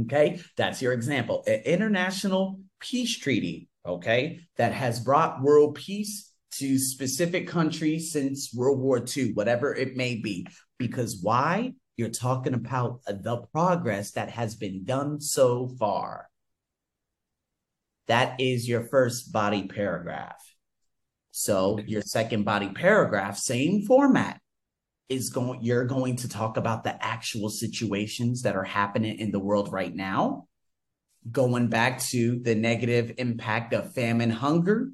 Okay, 0.00 0.40
that's 0.56 0.80
your 0.80 0.92
example. 0.92 1.44
An 1.46 1.60
international 1.64 2.60
peace 2.80 3.18
treaty, 3.18 3.68
okay, 3.84 4.40
that 4.56 4.72
has 4.72 5.00
brought 5.00 5.42
world 5.42 5.74
peace 5.74 6.32
to 6.52 6.78
specific 6.78 7.46
countries 7.46 8.12
since 8.12 8.54
World 8.54 8.78
War 8.78 9.04
II, 9.04 9.32
whatever 9.34 9.74
it 9.74 9.96
may 9.96 10.16
be. 10.16 10.46
Because 10.78 11.18
why? 11.22 11.74
You're 11.96 12.08
talking 12.08 12.54
about 12.54 13.02
the 13.06 13.42
progress 13.52 14.12
that 14.12 14.30
has 14.30 14.54
been 14.54 14.84
done 14.84 15.20
so 15.20 15.68
far. 15.78 16.28
That 18.06 18.40
is 18.40 18.66
your 18.66 18.82
first 18.82 19.30
body 19.30 19.68
paragraph. 19.68 20.42
So, 21.32 21.80
your 21.86 22.02
second 22.02 22.44
body 22.44 22.68
paragraph, 22.68 23.38
same 23.38 23.86
format 23.86 24.38
is 25.08 25.30
going 25.30 25.62
you're 25.62 25.86
going 25.86 26.16
to 26.16 26.28
talk 26.28 26.58
about 26.58 26.84
the 26.84 27.02
actual 27.02 27.48
situations 27.48 28.42
that 28.42 28.54
are 28.54 28.64
happening 28.64 29.18
in 29.18 29.30
the 29.30 29.40
world 29.40 29.72
right 29.72 29.94
now. 29.94 30.46
Going 31.30 31.68
back 31.68 32.00
to 32.10 32.38
the 32.38 32.54
negative 32.54 33.14
impact 33.16 33.72
of 33.72 33.94
famine 33.94 34.30
hunger 34.30 34.90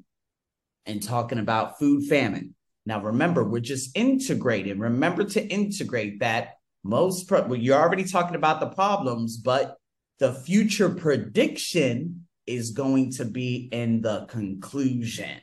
and 0.85 1.03
talking 1.03 1.39
about 1.39 1.77
food 1.77 2.07
famine. 2.07 2.55
Now 2.85 3.01
remember 3.01 3.43
we're 3.43 3.59
just 3.59 3.95
integrating. 3.97 4.79
Remember 4.79 5.25
to 5.25 5.45
integrate 5.45 6.21
that 6.21 6.53
most 6.85 7.27
pro- 7.27 7.47
well, 7.47 7.59
you're 7.59 7.79
already 7.79 8.05
talking 8.05 8.35
about 8.35 8.61
the 8.61 8.67
problems 8.67 9.35
but 9.35 9.75
the 10.19 10.33
future 10.33 10.89
prediction 10.89 12.27
is 12.45 12.71
going 12.71 13.11
to 13.11 13.25
be 13.25 13.67
in 13.73 14.01
the 14.01 14.25
conclusion 14.27 15.41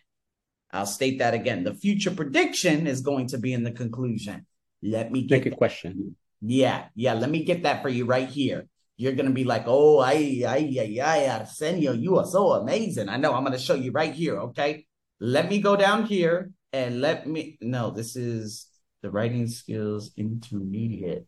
I'll 0.73 0.87
state 0.87 1.19
that 1.19 1.35
again. 1.35 1.65
The 1.65 1.75
future 1.75 2.11
prediction 2.11 2.87
is 2.87 3.01
going 3.01 3.29
to 3.29 3.39
be 3.39 3.53
in 3.53 3.63
the 3.63 3.71
conclusion. 3.71 4.47
Let 4.83 5.11
me 5.11 5.23
get 5.23 5.45
Make 5.45 5.53
a 5.53 5.57
question. 5.57 6.17
Yeah, 6.41 6.87
yeah. 6.95 7.15
Let 7.15 7.31
me 7.31 7.45
get 7.45 7.63
that 7.63 7.83
for 7.83 7.89
you 7.89 8.05
right 8.05 8.29
here. 8.29 8.67
You're 8.97 9.13
gonna 9.13 9.31
be 9.31 9.45
like, 9.45 9.65
oh, 9.67 9.99
I, 9.99 10.43
I, 10.47 10.75
I, 10.81 11.01
I, 11.03 11.29
Arsenio, 11.29 11.93
you 11.93 12.19
are 12.19 12.27
so 12.27 12.53
amazing. 12.53 13.09
I 13.09 13.17
know. 13.17 13.35
I'm 13.35 13.45
gonna 13.45 13.59
show 13.59 13.75
you 13.75 13.93
right 13.93 14.13
here. 14.13 14.39
Okay. 14.41 14.87
Let 15.21 15.49
me 15.49 15.61
go 15.61 15.77
down 15.77 16.07
here 16.07 16.51
and 16.73 17.01
let 17.01 17.27
me. 17.27 17.59
No, 17.61 17.91
this 17.91 18.17
is 18.17 18.67
the 19.03 19.11
writing 19.11 19.49
skills 19.49 20.13
intermediate. 20.17 21.27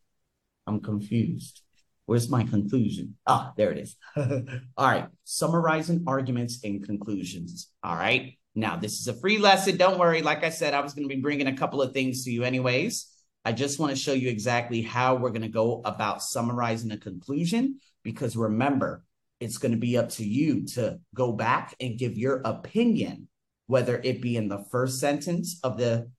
I'm 0.66 0.80
confused. 0.80 1.62
Where's 2.06 2.30
my 2.30 2.42
conclusion? 2.42 3.16
Ah, 3.26 3.52
there 3.56 3.70
it 3.70 3.78
is. 3.78 3.96
All 4.16 4.86
right. 4.86 5.08
Summarizing 5.24 6.04
arguments 6.06 6.60
and 6.64 6.82
conclusions. 6.82 7.70
All 7.82 7.96
right. 7.96 8.38
Now, 8.58 8.76
this 8.76 9.00
is 9.00 9.08
a 9.08 9.14
free 9.14 9.38
lesson. 9.38 9.76
Don't 9.76 9.98
worry. 9.98 10.22
Like 10.22 10.44
I 10.44 10.50
said, 10.50 10.74
I 10.74 10.80
was 10.80 10.92
going 10.92 11.08
to 11.08 11.14
be 11.14 11.20
bringing 11.20 11.46
a 11.46 11.56
couple 11.56 11.80
of 11.80 11.92
things 11.92 12.24
to 12.24 12.30
you, 12.30 12.42
anyways. 12.42 13.06
I 13.44 13.52
just 13.52 13.78
want 13.78 13.90
to 13.90 13.96
show 13.96 14.12
you 14.12 14.28
exactly 14.28 14.82
how 14.82 15.14
we're 15.14 15.30
going 15.30 15.42
to 15.42 15.48
go 15.48 15.80
about 15.84 16.22
summarizing 16.22 16.90
a 16.90 16.98
conclusion 16.98 17.78
because 18.02 18.36
remember, 18.36 19.04
it's 19.40 19.58
going 19.58 19.72
to 19.72 19.78
be 19.78 19.96
up 19.96 20.08
to 20.10 20.24
you 20.24 20.66
to 20.66 20.98
go 21.14 21.32
back 21.32 21.76
and 21.80 21.98
give 21.98 22.18
your 22.18 22.42
opinion, 22.44 23.28
whether 23.68 24.00
it 24.02 24.20
be 24.20 24.36
in 24.36 24.48
the 24.48 24.64
first 24.72 24.98
sentence 24.98 25.60
of 25.62 25.78
the 25.78 26.10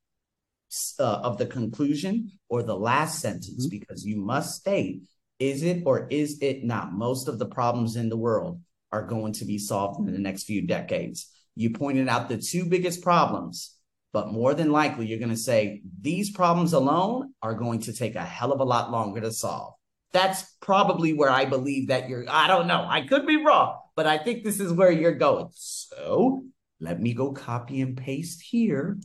uh, 1.00 1.04
of 1.04 1.38
the 1.40 1.46
conclusion 1.46 2.32
or 2.48 2.64
the 2.64 2.78
last 2.78 3.20
sentence, 3.20 3.68
mm-hmm. 3.68 3.80
because 3.80 4.06
you 4.06 4.16
must 4.18 4.56
state 4.56 5.02
is 5.40 5.64
it 5.64 5.84
or 5.86 6.08
is 6.10 6.38
it 6.42 6.64
not? 6.64 6.94
Most 6.94 7.28
of 7.28 7.40
the 7.40 7.46
problems 7.46 7.96
in 7.96 8.10
the 8.10 8.18
world 8.18 8.62
are 8.92 9.06
going 9.06 9.34
to 9.34 9.46
be 9.46 9.58
solved 9.58 10.00
in 10.00 10.14
the 10.14 10.20
next 10.20 10.44
few 10.44 10.66
decades. 10.68 11.32
You 11.60 11.72
pointed 11.72 12.08
out 12.08 12.30
the 12.30 12.38
two 12.38 12.66
biggest 12.66 13.02
problems 13.02 13.80
but 14.12 14.32
more 14.32 14.54
than 14.54 14.72
likely 14.72 15.06
you're 15.06 15.20
going 15.20 15.30
to 15.30 15.38
say 15.38 15.82
these 16.02 16.32
problems 16.32 16.74
alone 16.74 17.34
are 17.42 17.54
going 17.54 17.80
to 17.82 17.94
take 17.94 18.16
a 18.16 18.26
hell 18.26 18.52
of 18.52 18.60
a 18.60 18.66
lot 18.66 18.92
longer 18.92 19.22
to 19.22 19.32
solve. 19.32 19.74
That's 20.12 20.44
probably 20.62 21.14
where 21.14 21.30
I 21.30 21.46
believe 21.46 21.90
that 21.90 22.10
you're. 22.10 22.26
I 22.28 22.48
don't 22.48 22.66
know. 22.66 22.86
I 22.88 23.06
could 23.06 23.28
be 23.28 23.44
wrong, 23.44 23.78
but 23.96 24.08
I 24.08 24.18
think 24.18 24.44
this 24.44 24.60
is 24.60 24.74
where 24.74 24.92
you're 24.92 25.14
going. 25.14 25.50
So 25.54 26.46
let 26.80 27.00
me 27.00 27.14
go 27.14 27.32
copy 27.32 27.82
and 27.82 27.96
paste 27.96 28.42
here 28.42 28.98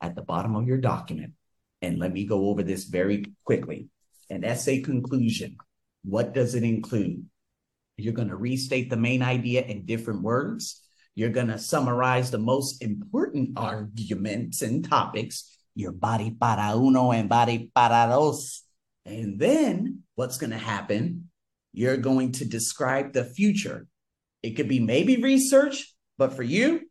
at 0.00 0.16
the 0.16 0.22
bottom 0.22 0.56
of 0.56 0.66
your 0.66 0.78
document. 0.78 1.34
And 1.80 2.00
let 2.00 2.12
me 2.12 2.24
go 2.24 2.48
over 2.48 2.64
this 2.64 2.84
very 2.84 3.26
quickly. 3.44 3.88
An 4.30 4.42
essay 4.42 4.80
conclusion. 4.80 5.58
What 6.02 6.34
does 6.34 6.56
it 6.56 6.64
include? 6.64 7.26
You're 7.96 8.14
going 8.14 8.28
to 8.28 8.36
restate 8.36 8.90
the 8.90 8.96
main 8.96 9.22
idea 9.22 9.62
in 9.62 9.86
different 9.86 10.22
words. 10.22 10.82
You're 11.18 11.30
going 11.30 11.48
to 11.48 11.58
summarize 11.58 12.30
the 12.30 12.38
most 12.38 12.80
important 12.80 13.58
arguments 13.58 14.62
and 14.62 14.88
topics, 14.88 15.58
your 15.74 15.90
body 15.90 16.30
para 16.30 16.76
uno 16.76 17.10
and 17.10 17.28
body 17.28 17.72
para 17.74 18.08
dos. 18.08 18.62
And 19.04 19.36
then 19.36 20.04
what's 20.14 20.38
going 20.38 20.52
to 20.52 20.58
happen? 20.58 21.28
You're 21.72 21.96
going 21.96 22.30
to 22.34 22.44
describe 22.44 23.14
the 23.14 23.24
future. 23.24 23.88
It 24.44 24.50
could 24.50 24.68
be 24.68 24.78
maybe 24.78 25.20
research, 25.20 25.92
but 26.18 26.34
for 26.34 26.44
you, 26.44 26.82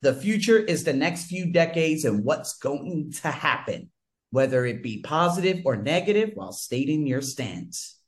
the 0.00 0.14
future 0.14 0.58
is 0.58 0.84
the 0.84 0.94
next 0.94 1.26
few 1.26 1.52
decades 1.52 2.06
and 2.06 2.24
what's 2.24 2.56
going 2.56 3.12
to 3.20 3.30
happen, 3.30 3.90
whether 4.30 4.64
it 4.64 4.82
be 4.82 5.02
positive 5.02 5.66
or 5.66 5.76
negative, 5.76 6.30
while 6.32 6.52
stating 6.52 7.06
your 7.06 7.20
stance. 7.20 7.98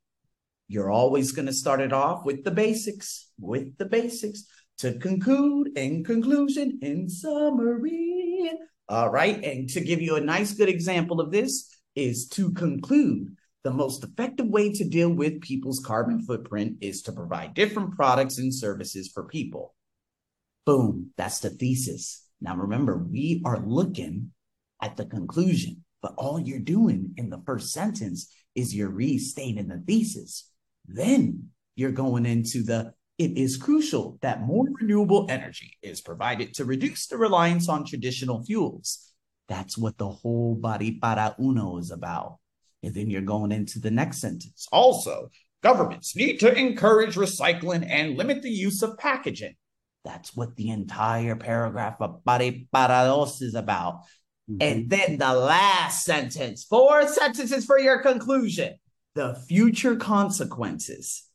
You're 0.67 0.91
always 0.91 1.33
going 1.33 1.45
to 1.45 1.53
start 1.53 1.83
it 1.83 1.93
off 1.93 2.25
with 2.25 2.43
the 2.43 2.53
basics, 2.53 3.29
with 3.39 3.77
the 3.77 3.85
basics 3.85 4.47
to 4.79 4.99
conclude 4.99 5.77
in 5.77 6.05
conclusion 6.05 6.79
in 6.83 7.09
summary. 7.09 8.51
All 8.89 9.11
right. 9.11 9.43
And 9.45 9.69
to 9.71 9.81
give 9.81 10.01
you 10.01 10.17
a 10.17 10.21
nice, 10.21 10.55
good 10.55 10.69
example 10.69 11.21
of 11.21 11.31
this 11.31 11.69
is 11.95 12.29
to 12.29 12.53
conclude 12.53 13.37
the 13.65 13.71
most 13.73 14.05
effective 14.05 14.47
way 14.47 14.73
to 14.73 14.89
deal 14.89 15.13
with 15.13 15.41
people's 15.41 15.81
carbon 15.81 16.23
footprint 16.23 16.77
is 16.81 17.03
to 17.03 17.13
provide 17.13 17.55
different 17.55 17.97
products 17.97 18.39
and 18.39 18.55
services 18.55 19.11
for 19.13 19.25
people. 19.25 19.75
Boom. 20.65 21.11
That's 21.17 21.41
the 21.41 21.51
thesis. 21.51 22.25
Now, 22.41 22.57
remember, 22.57 22.97
we 22.97 23.43
are 23.45 23.59
looking 23.59 24.31
at 24.81 24.97
the 24.97 25.07
conclusion, 25.07 25.85
but 26.01 26.15
all 26.17 26.39
you're 26.39 26.61
doing 26.61 27.15
in 27.17 27.31
the 27.31 27.43
first 27.45 27.73
sentence 27.73 28.33
is 28.55 28.75
you're 28.75 28.91
restating 28.91 29.69
the 29.69 29.83
thesis. 29.85 30.49
Then 30.87 31.49
you're 31.75 31.91
going 31.91 32.27
into 32.27 32.63
the 32.63 32.95
it 33.19 33.37
is 33.37 33.57
crucial 33.57 34.17
that 34.23 34.43
more 34.43 34.67
renewable 34.81 35.27
energy 35.29 35.77
is 35.83 36.01
provided 36.01 36.55
to 36.55 36.65
reduce 36.65 37.09
the 37.09 37.19
reliance 37.19 37.69
on 37.69 37.85
traditional 37.85 38.45
fuels. 38.45 39.13
That's 39.49 39.77
what 39.77 39.99
the 39.99 40.09
whole 40.09 40.55
body 40.55 40.93
para 40.93 41.35
uno 41.41 41.79
is 41.79 41.91
about. 41.91 42.39
And 42.83 42.95
then 42.95 43.11
you're 43.11 43.23
going 43.23 43.51
into 43.51 43.81
the 43.81 43.91
next 43.91 44.21
sentence. 44.21 44.69
Also, 44.71 45.31
governments 45.65 46.15
need 46.15 46.39
to 46.41 46.55
encourage 46.57 47.17
recycling 47.17 47.85
and 47.89 48.17
limit 48.17 48.43
the 48.43 48.51
use 48.51 48.83
of 48.83 48.97
packaging. 48.99 49.57
That's 50.05 50.37
what 50.37 50.55
the 50.55 50.71
entire 50.71 51.35
paragraph 51.35 51.97
of 52.01 52.25
body 52.25 52.69
para 52.73 53.05
dos 53.05 53.43
is 53.43 53.57
about. 53.57 54.03
Mm-hmm. 54.49 54.57
And 54.61 54.91
then 54.91 55.19
the 55.19 55.35
last 55.35 56.05
sentence, 56.05 56.63
four 56.65 57.09
sentences 57.09 57.65
for 57.65 57.81
your 57.81 58.01
conclusion. 58.01 58.75
The 59.17 59.35
future 59.49 59.97
consequences 59.97 61.28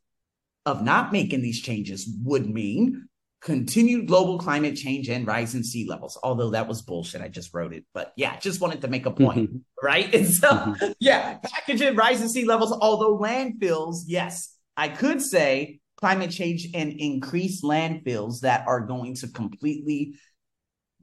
of 0.65 0.83
not 0.83 1.11
making 1.11 1.41
these 1.41 1.61
changes 1.61 2.09
would 2.23 2.49
mean 2.49 3.07
continued 3.41 4.07
global 4.07 4.39
climate 4.39 4.75
change 4.75 5.09
and 5.09 5.27
rising 5.27 5.63
sea 5.63 5.85
levels. 5.87 6.17
Although 6.23 6.51
that 6.51 6.67
was 6.67 6.81
bullshit. 6.81 7.21
I 7.21 7.27
just 7.27 7.53
wrote 7.53 7.73
it. 7.73 7.85
But 7.93 8.13
yeah, 8.15 8.37
just 8.39 8.61
wanted 8.61 8.81
to 8.81 8.87
make 8.87 9.05
a 9.05 9.11
point. 9.11 9.49
Mm-hmm. 9.49 9.57
Right. 9.81 10.15
And 10.15 10.27
so, 10.27 10.49
mm-hmm. 10.49 10.91
yeah, 10.99 11.39
packaging, 11.43 11.95
rising 11.95 12.29
sea 12.29 12.45
levels. 12.45 12.71
Although 12.71 13.17
landfills, 13.17 14.03
yes, 14.07 14.55
I 14.77 14.87
could 14.87 15.21
say 15.21 15.81
climate 15.97 16.31
change 16.31 16.67
and 16.73 16.93
increased 16.93 17.63
landfills 17.63 18.41
that 18.41 18.65
are 18.65 18.81
going 18.81 19.15
to 19.15 19.27
completely 19.27 20.15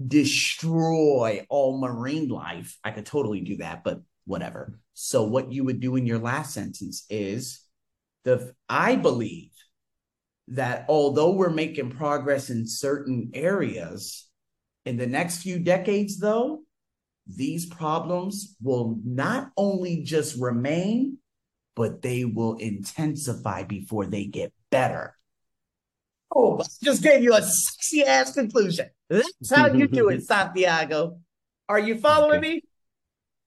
destroy 0.04 1.44
all 1.50 1.78
marine 1.78 2.28
life. 2.28 2.78
I 2.82 2.90
could 2.90 3.06
totally 3.06 3.42
do 3.42 3.58
that, 3.58 3.84
but 3.84 4.00
whatever. 4.24 4.78
So, 4.94 5.24
what 5.24 5.52
you 5.52 5.64
would 5.64 5.80
do 5.80 5.96
in 5.96 6.06
your 6.06 6.18
last 6.18 6.54
sentence 6.54 7.04
is 7.10 7.60
the 8.24 8.54
I 8.68 8.96
believe 8.96 9.50
that 10.48 10.84
although 10.88 11.32
we're 11.32 11.50
making 11.50 11.90
progress 11.90 12.50
in 12.50 12.66
certain 12.66 13.30
areas, 13.34 14.28
in 14.84 14.96
the 14.96 15.06
next 15.06 15.42
few 15.42 15.58
decades, 15.58 16.18
though, 16.18 16.62
these 17.26 17.66
problems 17.66 18.56
will 18.60 18.98
not 19.04 19.50
only 19.56 20.02
just 20.02 20.40
remain, 20.40 21.18
but 21.76 22.02
they 22.02 22.24
will 22.24 22.56
intensify 22.56 23.62
before 23.62 24.06
they 24.06 24.24
get 24.24 24.52
better. 24.70 25.16
Oh, 26.34 26.60
I 26.60 26.64
just 26.82 27.02
gave 27.02 27.22
you 27.22 27.34
a 27.34 27.42
sexy 27.42 28.04
ass 28.04 28.32
conclusion. 28.32 28.90
That's 29.08 29.50
how 29.50 29.72
you 29.72 29.86
do 29.88 30.08
it, 30.08 30.22
Santiago. 30.26 31.18
Are 31.68 31.78
you 31.78 31.98
following 31.98 32.38
okay. 32.38 32.48
me? 32.54 32.62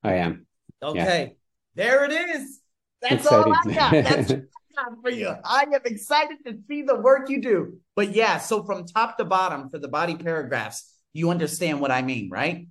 I 0.03 0.13
am. 0.15 0.45
Okay. 0.81 1.36
Yeah. 1.75 1.83
There 1.83 2.05
it 2.05 2.12
is. 2.12 2.59
That's 3.01 3.25
Exciting. 3.25 3.53
all 3.53 3.71
I 3.71 3.73
got. 3.73 3.91
That's 3.91 4.33
for 5.01 5.09
you. 5.09 5.33
I 5.43 5.63
am 5.63 5.81
excited 5.86 6.38
to 6.45 6.57
see 6.67 6.81
the 6.81 6.95
work 6.95 7.29
you 7.29 7.41
do. 7.41 7.79
But 7.95 8.13
yeah, 8.13 8.38
so 8.38 8.63
from 8.63 8.86
top 8.86 9.17
to 9.17 9.25
bottom 9.25 9.69
for 9.69 9.79
the 9.79 9.88
body 9.88 10.15
paragraphs, 10.15 10.91
you 11.13 11.29
understand 11.29 11.79
what 11.79 11.91
I 11.91 12.01
mean, 12.01 12.29
right? 12.29 12.67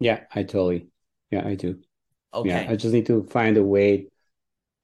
Yeah, 0.00 0.20
I 0.34 0.42
totally. 0.42 0.88
Yeah, 1.30 1.46
I 1.46 1.54
do. 1.54 1.78
Okay. 2.32 2.48
Yeah, 2.48 2.66
I 2.68 2.76
just 2.76 2.92
need 2.92 3.06
to 3.06 3.24
find 3.24 3.56
a 3.56 3.62
way. 3.62 4.08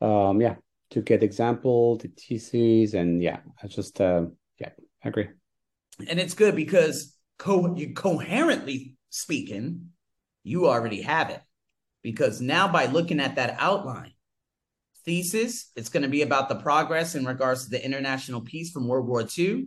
Um, 0.01 0.41
yeah, 0.41 0.57
to 0.91 1.03
get 1.03 1.23
example, 1.23 1.97
the 1.97 2.09
thesis, 2.09 2.95
and 2.95 3.23
yeah, 3.23 3.41
I 3.63 3.67
just 3.67 4.01
uh, 4.01 4.27
yeah, 4.59 4.71
I 5.05 5.09
agree. 5.09 5.29
And 6.09 6.19
it's 6.19 6.35
good 6.35 6.57
because 6.57 7.17
co- 7.39 7.75
you 7.77 7.93
coherently 7.95 8.95
speaking, 9.11 9.91
you 10.43 10.69
already 10.69 11.03
have 11.03 11.31
it. 11.31 11.41
Because 12.03 12.41
now 12.41 12.67
by 12.67 12.87
looking 12.87 13.21
at 13.21 13.37
that 13.37 13.57
outline, 13.59 14.13
thesis. 15.11 15.73
It's 15.75 15.89
going 15.89 16.05
to 16.05 16.09
be 16.09 16.23
about 16.23 16.49
the 16.49 16.55
progress 16.55 17.17
in 17.17 17.25
regards 17.25 17.65
to 17.65 17.71
the 17.71 17.85
international 17.85 18.43
peace 18.43 18.71
from 18.71 18.87
World 18.87 19.09
War 19.09 19.27
II. 19.37 19.67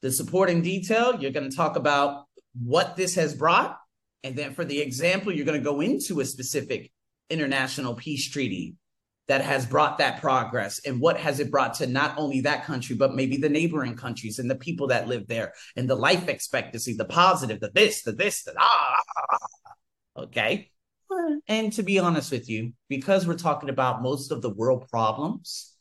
The 0.00 0.12
supporting 0.12 0.62
detail, 0.62 1.16
you're 1.18 1.32
going 1.32 1.50
to 1.50 1.56
talk 1.56 1.74
about 1.74 2.26
what 2.62 2.94
this 2.94 3.16
has 3.16 3.34
brought. 3.34 3.76
And 4.22 4.36
then 4.36 4.54
for 4.54 4.64
the 4.64 4.80
example, 4.80 5.32
you're 5.32 5.44
going 5.44 5.58
to 5.58 5.64
go 5.64 5.80
into 5.80 6.20
a 6.20 6.24
specific 6.24 6.92
international 7.28 7.94
peace 7.94 8.30
treaty 8.30 8.76
that 9.26 9.40
has 9.40 9.66
brought 9.66 9.98
that 9.98 10.20
progress 10.20 10.80
and 10.86 11.00
what 11.00 11.16
has 11.16 11.40
it 11.40 11.50
brought 11.50 11.74
to 11.74 11.88
not 11.88 12.16
only 12.16 12.42
that 12.42 12.64
country, 12.64 12.94
but 12.94 13.16
maybe 13.16 13.36
the 13.36 13.48
neighboring 13.48 13.96
countries 13.96 14.38
and 14.38 14.48
the 14.48 14.54
people 14.54 14.86
that 14.86 15.08
live 15.08 15.26
there 15.26 15.52
and 15.74 15.90
the 15.90 15.96
life 15.96 16.28
expectancy, 16.28 16.94
the 16.94 17.06
positive, 17.06 17.58
the 17.58 17.72
this, 17.74 18.02
the 18.02 18.12
this, 18.12 18.44
the 18.44 18.54
ah. 18.56 18.96
Okay. 20.16 20.70
And 21.48 21.72
to 21.74 21.82
be 21.82 21.98
honest 21.98 22.32
with 22.32 22.48
you, 22.48 22.72
because 22.88 23.26
we're 23.26 23.36
talking 23.36 23.68
about 23.68 24.02
most 24.02 24.32
of 24.32 24.42
the 24.42 24.50
world 24.50 24.88
problems, 24.90 25.74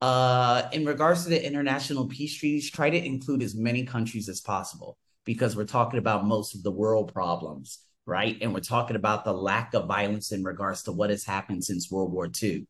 uh, 0.00 0.68
in 0.72 0.84
regards 0.84 1.24
to 1.24 1.30
the 1.30 1.44
international 1.44 2.06
peace 2.06 2.36
treaties, 2.36 2.70
try 2.70 2.90
to 2.90 3.04
include 3.04 3.42
as 3.42 3.54
many 3.54 3.84
countries 3.84 4.28
as 4.28 4.40
possible 4.40 4.96
because 5.24 5.56
we're 5.56 5.64
talking 5.64 5.98
about 5.98 6.24
most 6.24 6.54
of 6.54 6.62
the 6.62 6.70
world 6.70 7.12
problems, 7.12 7.80
right? 8.06 8.38
And 8.40 8.54
we're 8.54 8.60
talking 8.60 8.96
about 8.96 9.24
the 9.24 9.32
lack 9.32 9.74
of 9.74 9.86
violence 9.86 10.32
in 10.32 10.44
regards 10.44 10.84
to 10.84 10.92
what 10.92 11.10
has 11.10 11.24
happened 11.24 11.64
since 11.64 11.90
World 11.90 12.12
War 12.12 12.30
II, 12.42 12.66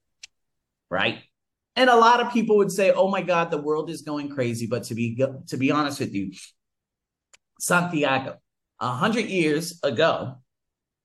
right? 0.91 1.19
And 1.77 1.91
a 1.91 1.97
lot 1.97 2.21
of 2.21 2.33
people 2.33 2.57
would 2.57 2.73
say, 2.73 2.91
"Oh 2.91 3.09
my 3.09 3.23
God, 3.23 3.51
the 3.51 3.63
world 3.63 3.91
is 3.91 4.03
going 4.03 4.31
crazy." 4.31 4.67
But 4.67 4.85
to 4.85 4.95
be 4.95 5.17
to 5.47 5.57
be 5.57 5.71
honest 5.71 6.01
with 6.01 6.13
you, 6.13 6.33
Santiago, 7.61 8.39
a 8.81 8.89
hundred 8.89 9.27
years 9.27 9.79
ago, 9.85 10.39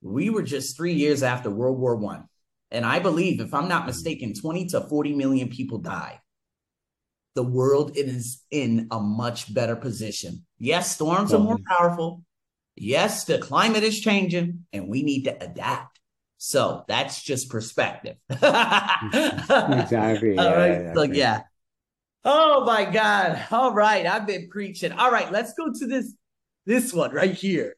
we 0.03 0.29
were 0.29 0.43
just 0.43 0.75
three 0.75 0.93
years 0.93 1.23
after 1.23 1.49
World 1.49 1.79
War 1.79 1.95
One. 1.95 2.25
And 2.71 2.85
I 2.85 2.99
believe, 2.99 3.39
if 3.39 3.53
I'm 3.53 3.67
not 3.67 3.85
mistaken, 3.85 4.33
20 4.33 4.67
to 4.69 4.81
40 4.81 5.13
million 5.13 5.49
people 5.49 5.77
died. 5.77 6.19
The 7.35 7.43
world 7.43 7.91
is 7.95 8.41
in 8.51 8.87
a 8.91 8.99
much 8.99 9.53
better 9.53 9.75
position. 9.75 10.45
Yes, 10.59 10.93
storms 10.93 11.33
are 11.33 11.39
more 11.39 11.59
powerful. 11.67 12.23
Yes, 12.75 13.25
the 13.25 13.39
climate 13.39 13.83
is 13.83 13.99
changing 13.99 14.65
and 14.73 14.87
we 14.87 15.03
need 15.03 15.23
to 15.23 15.43
adapt. 15.43 15.99
So 16.37 16.83
that's 16.87 17.23
just 17.23 17.49
perspective. 17.49 18.17
exactly. 18.29 20.37
All 20.37 20.55
right. 20.55 20.81
Yeah, 20.81 20.93
so, 20.93 21.03
yeah. 21.03 21.41
Oh 22.25 22.65
my 22.65 22.85
God. 22.85 23.45
All 23.51 23.73
right. 23.73 24.05
I've 24.05 24.27
been 24.27 24.49
preaching. 24.49 24.91
All 24.91 25.11
right. 25.11 25.31
Let's 25.31 25.53
go 25.53 25.71
to 25.71 25.87
this, 25.87 26.13
this 26.65 26.93
one 26.93 27.13
right 27.13 27.33
here. 27.33 27.75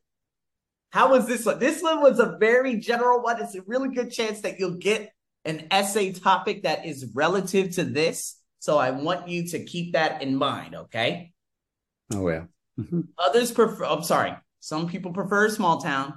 How 0.95 1.12
was 1.12 1.27
this 1.27 1.45
one? 1.45 1.60
This 1.60 1.81
one 1.81 1.99
was 1.99 2.19
a 2.19 2.38
very 2.39 2.77
general 2.77 3.21
one. 3.21 3.41
It's 3.41 3.53
a 3.53 3.62
really 3.63 3.93
good 3.93 4.12
chance 4.12 4.39
that 4.43 4.60
you'll 4.60 4.77
get 4.77 5.12
an 5.43 5.67
essay 5.69 6.13
topic 6.13 6.63
that 6.63 6.86
is 6.86 7.12
relative 7.13 7.71
to 7.71 7.84
this. 7.84 8.38
So 8.60 8.77
I 8.77 8.91
want 8.91 9.27
you 9.27 9.45
to 9.49 9.65
keep 9.65 9.91
that 9.91 10.21
in 10.21 10.38
mind, 10.38 10.73
okay? 10.73 11.34
Oh, 12.13 12.29
yeah. 12.29 12.45
Mm-hmm. 12.79 13.01
Others 13.19 13.51
prefer, 13.51 13.84
I'm 13.84 14.03
sorry, 14.03 14.36
some 14.62 14.88
people 14.88 15.12
prefer 15.12 15.49
small 15.49 15.81
town. 15.81 16.13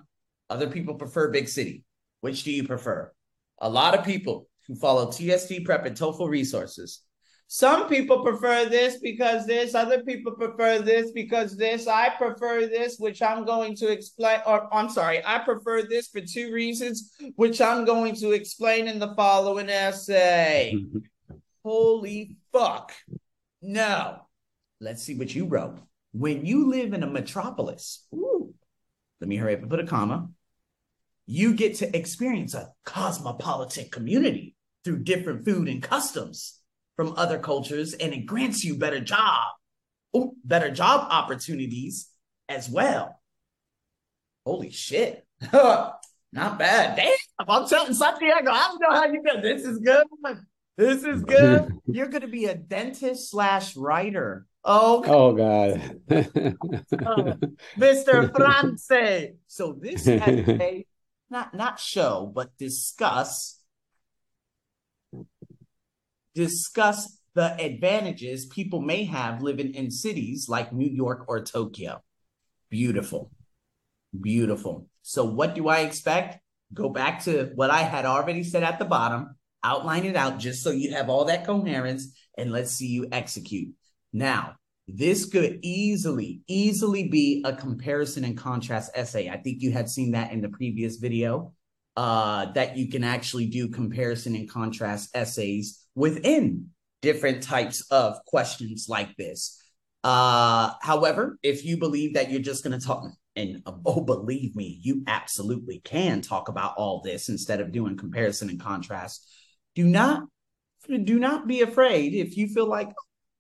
Other 0.49 0.69
people 0.69 0.95
prefer 0.95 1.33
big 1.33 1.49
city. 1.49 1.83
Which 2.21 2.45
do 2.45 2.53
you 2.53 2.63
prefer? 2.63 3.13
A 3.61 3.69
lot 3.69 3.99
of 3.99 4.05
people 4.05 4.47
who 4.69 4.77
follow 4.77 5.11
TST 5.11 5.65
prep 5.65 5.87
and 5.87 5.97
TOEFL 5.97 6.29
resources. 6.29 7.01
Some 7.51 7.89
people 7.89 8.23
prefer 8.23 8.67
this 8.67 8.99
because 8.99 9.47
this, 9.47 9.75
other 9.75 10.03
people 10.03 10.33
prefer 10.33 10.81
this 10.81 11.13
because 11.13 11.57
this. 11.57 11.89
I 11.89 12.11
prefer 12.11 12.67
this, 12.67 12.99
which 12.99 13.23
I'm 13.23 13.47
going 13.47 13.75
to 13.77 13.89
explain, 13.89 14.41
or 14.47 14.73
I'm 14.73 14.91
sorry, 14.91 15.25
I 15.25 15.39
prefer 15.39 15.83
this 15.83 16.09
for 16.09 16.21
two 16.21 16.53
reasons, 16.53 17.11
which 17.37 17.63
I'm 17.63 17.87
going 17.87 18.15
to 18.17 18.33
explain 18.33 18.87
in 18.87 18.99
the 18.99 19.15
following 19.15 19.71
essay. 19.71 20.77
Holy 21.65 22.37
fuck. 22.53 22.93
No. 23.63 24.27
Let's 24.79 25.03
see 25.03 25.17
what 25.17 25.35
you 25.35 25.47
wrote. 25.47 25.79
When 26.13 26.45
you 26.45 26.69
live 26.69 26.93
in 26.93 27.03
a 27.03 27.07
metropolis, 27.07 28.07
ooh, 28.15 28.53
let 29.23 29.29
me 29.29 29.37
hurry 29.37 29.55
up 29.55 29.63
and 29.63 29.71
put 29.71 29.81
a 29.81 29.87
comma. 29.87 30.29
You 31.25 31.55
get 31.55 31.77
to 31.77 31.97
experience 31.97 32.53
a 32.53 32.73
cosmopolitan 32.85 33.89
community 33.89 34.55
through 34.85 34.99
different 34.99 35.47
food 35.47 35.69
and 35.69 35.83
customs 35.83 36.58
from 36.99 37.15
other 37.17 37.39
cultures, 37.39 37.95
and 37.95 38.13
it 38.13 38.27
grants 38.27 38.65
you 38.65 38.77
better 38.77 38.99
job, 38.99 39.45
ooh, 40.17 40.33
better 40.45 40.69
job 40.69 41.07
opportunities 41.13 42.09
as 42.49 42.69
well. 42.69 43.21
Holy 44.45 44.73
shit. 44.73 45.25
Not 45.53 46.59
bad. 46.59 46.97
Damn, 46.97 47.07
if 47.07 47.49
I'm 47.49 47.69
telling 47.69 47.95
Santiago, 47.95 48.51
I 48.51 48.69
don't 48.69 48.81
know 48.81 49.01
how 49.01 49.07
you 49.07 49.23
feel. 49.23 49.41
this. 49.41 49.63
is 49.63 49.79
good. 49.79 50.07
This 50.77 51.05
is 51.05 51.23
good. 51.23 51.73
You're 51.87 52.09
going 52.09 52.23
to 52.23 52.29
be 52.29 52.47
a 52.47 52.57
dentist 52.57 53.31
slash 53.31 53.77
writer. 53.77 54.47
Oh, 54.65 55.05
oh 55.07 55.33
God. 55.35 56.01
uh, 56.11 57.35
Mr. 57.79 58.35
France. 58.35 58.91
So 59.47 59.79
this 59.81 60.09
essay, 60.09 60.85
not 61.31 61.55
not 61.55 61.79
show, 61.79 62.31
but 62.35 62.59
discuss 62.59 63.58
discuss 66.39 67.19
the 67.35 67.53
advantages 67.61 68.47
people 68.47 68.81
may 68.81 69.03
have 69.05 69.43
living 69.43 69.75
in 69.75 69.91
cities 69.91 70.49
like 70.49 70.73
New 70.73 70.89
York 70.89 71.25
or 71.27 71.43
Tokyo. 71.43 72.01
Beautiful. 72.71 73.33
Beautiful. 74.19 74.87
So 75.03 75.25
what 75.25 75.57
do 75.57 75.69
I 75.69 75.81
expect? 75.81 76.39
Go 76.73 76.91
back 76.91 77.25
to 77.25 77.51
what 77.57 77.71
I 77.71 77.83
had 77.83 78.05
already 78.05 78.45
said 78.45 78.63
at 78.63 78.79
the 78.79 78.85
bottom 78.85 79.35
outline 79.65 80.05
it 80.05 80.15
out 80.15 80.39
just 80.39 80.63
so 80.63 80.71
you 80.71 80.93
have 80.93 81.11
all 81.11 81.25
that 81.25 81.45
coherence 81.45 82.17
and 82.37 82.53
let's 82.53 82.71
see 82.71 82.87
you 82.87 83.09
execute. 83.11 83.75
Now, 84.13 84.55
this 84.87 85.27
could 85.27 85.59
easily, 85.63 86.43
easily 86.47 87.09
be 87.09 87.43
a 87.45 87.53
comparison 87.53 88.25
and 88.25 88.39
contrast 88.39 88.93
essay. 88.95 89.29
I 89.29 89.39
think 89.39 89.61
you 89.61 89.73
had 89.73 89.91
seen 89.91 90.13
that 90.13 90.31
in 90.31 90.41
the 90.41 90.49
previous 90.49 90.97
video, 90.97 91.53
uh, 91.99 92.53
that 92.53 92.77
you 92.77 92.89
can 92.89 93.03
actually 93.03 93.47
do 93.47 93.67
comparison 93.67 94.37
and 94.37 94.49
contrast 94.49 95.11
essays 95.15 95.85
within 95.99 96.69
different 97.03 97.43
types 97.43 97.87
of 97.91 98.17
questions 98.27 98.87
like 98.89 99.17
this. 99.17 99.61
Uh, 100.05 100.73
however, 100.81 101.39
if 101.43 101.65
you 101.65 101.77
believe 101.77 102.15
that 102.15 102.31
you're 102.31 102.41
just 102.41 102.65
going 102.65 102.79
to 102.79 102.85
talk, 102.85 103.05
and 103.37 103.63
oh, 103.67 104.01
believe 104.01 104.57
me, 104.57 104.81
you 104.83 105.03
absolutely 105.07 105.81
can 105.81 106.23
talk 106.23 106.49
about 106.49 106.75
all 106.77 107.03
this 107.03 107.29
instead 107.29 107.61
of 107.61 107.73
doing 107.73 107.97
comparison 107.97 108.49
and 108.49 108.61
contrast 108.61 109.29
do 109.79 109.85
not 109.85 110.25
do 111.05 111.21
not 111.21 111.47
be 111.47 111.61
afraid 111.61 112.15
if 112.15 112.37
you 112.37 112.49
feel 112.49 112.67
like 112.67 112.91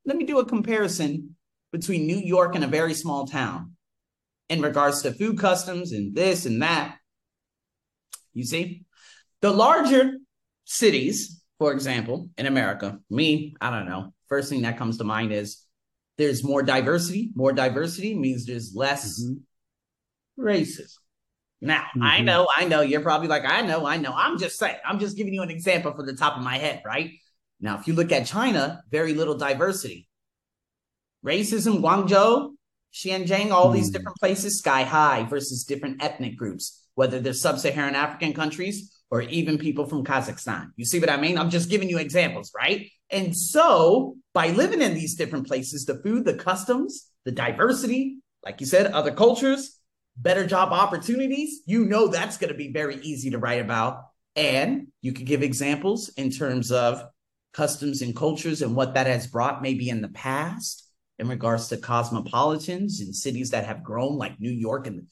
let 0.04 0.16
me 0.16 0.24
do 0.24 0.38
a 0.38 0.46
comparison 0.46 1.34
between 1.72 2.06
New 2.06 2.16
York 2.16 2.54
and 2.54 2.62
a 2.62 2.68
very 2.68 2.94
small 2.94 3.26
town 3.26 3.72
in 4.48 4.62
regards 4.62 5.02
to 5.02 5.12
food 5.12 5.36
customs 5.36 5.90
and 5.90 6.14
this 6.14 6.46
and 6.46 6.62
that. 6.62 6.96
You 8.34 8.44
see, 8.44 8.84
the 9.40 9.50
larger 9.50 10.18
cities, 10.64 11.37
for 11.58 11.72
example, 11.72 12.30
in 12.38 12.46
America, 12.46 13.00
me, 13.10 13.54
I 13.60 13.70
don't 13.70 13.88
know. 13.88 14.14
First 14.28 14.48
thing 14.48 14.62
that 14.62 14.78
comes 14.78 14.98
to 14.98 15.04
mind 15.04 15.32
is 15.32 15.64
there's 16.16 16.44
more 16.44 16.62
diversity. 16.62 17.30
More 17.34 17.52
diversity 17.52 18.14
means 18.14 18.46
there's 18.46 18.74
less 18.74 19.20
mm-hmm. 19.20 20.42
racism. 20.42 20.94
Now, 21.60 21.80
mm-hmm. 21.80 22.02
I 22.02 22.20
know, 22.20 22.48
I 22.54 22.64
know 22.64 22.82
you're 22.82 23.00
probably 23.00 23.28
like, 23.28 23.44
I 23.44 23.62
know, 23.62 23.86
I 23.86 23.96
know. 23.96 24.12
I'm 24.14 24.38
just 24.38 24.58
saying, 24.58 24.76
I'm 24.86 25.00
just 25.00 25.16
giving 25.16 25.34
you 25.34 25.42
an 25.42 25.50
example 25.50 25.92
from 25.92 26.06
the 26.06 26.14
top 26.14 26.36
of 26.36 26.42
my 26.44 26.58
head, 26.58 26.82
right? 26.86 27.12
Now, 27.60 27.78
if 27.78 27.88
you 27.88 27.94
look 27.94 28.12
at 28.12 28.26
China, 28.26 28.82
very 28.90 29.14
little 29.14 29.36
diversity. 29.36 30.08
Racism, 31.26 31.80
Guangzhou, 31.80 32.52
Xinjiang, 32.94 33.50
all 33.50 33.70
mm. 33.70 33.74
these 33.74 33.90
different 33.90 34.16
places, 34.18 34.58
sky 34.58 34.84
high 34.84 35.24
versus 35.24 35.64
different 35.64 36.02
ethnic 36.02 36.36
groups, 36.36 36.84
whether 36.94 37.18
they're 37.18 37.32
sub 37.32 37.58
Saharan 37.58 37.96
African 37.96 38.32
countries 38.32 38.97
or 39.10 39.22
even 39.22 39.58
people 39.58 39.86
from 39.86 40.04
Kazakhstan. 40.04 40.70
You 40.76 40.84
see 40.84 41.00
what 41.00 41.10
I 41.10 41.16
mean? 41.16 41.38
I'm 41.38 41.50
just 41.50 41.70
giving 41.70 41.88
you 41.88 41.98
examples, 41.98 42.52
right? 42.56 42.90
And 43.10 43.36
so, 43.36 44.16
by 44.34 44.50
living 44.50 44.82
in 44.82 44.94
these 44.94 45.14
different 45.14 45.46
places, 45.46 45.86
the 45.86 46.00
food, 46.02 46.24
the 46.24 46.34
customs, 46.34 47.06
the 47.24 47.32
diversity, 47.32 48.18
like 48.44 48.60
you 48.60 48.66
said, 48.66 48.92
other 48.92 49.12
cultures, 49.12 49.78
better 50.16 50.46
job 50.46 50.72
opportunities, 50.72 51.60
you 51.66 51.84
know 51.84 52.08
that's 52.08 52.36
going 52.36 52.52
to 52.52 52.58
be 52.58 52.72
very 52.72 52.96
easy 52.96 53.30
to 53.30 53.38
write 53.38 53.60
about. 53.60 54.04
And 54.36 54.88
you 55.00 55.12
could 55.12 55.26
give 55.26 55.42
examples 55.42 56.10
in 56.10 56.30
terms 56.30 56.70
of 56.70 57.02
customs 57.52 58.02
and 58.02 58.14
cultures 58.14 58.62
and 58.62 58.76
what 58.76 58.94
that 58.94 59.06
has 59.06 59.26
brought 59.26 59.62
maybe 59.62 59.88
in 59.88 60.02
the 60.02 60.08
past 60.08 60.88
in 61.18 61.28
regards 61.28 61.68
to 61.68 61.76
cosmopolitans 61.76 63.00
and 63.00 63.14
cities 63.14 63.50
that 63.50 63.66
have 63.66 63.82
grown 63.82 64.16
like 64.16 64.38
New 64.38 64.50
York 64.50 64.86
in 64.86 65.06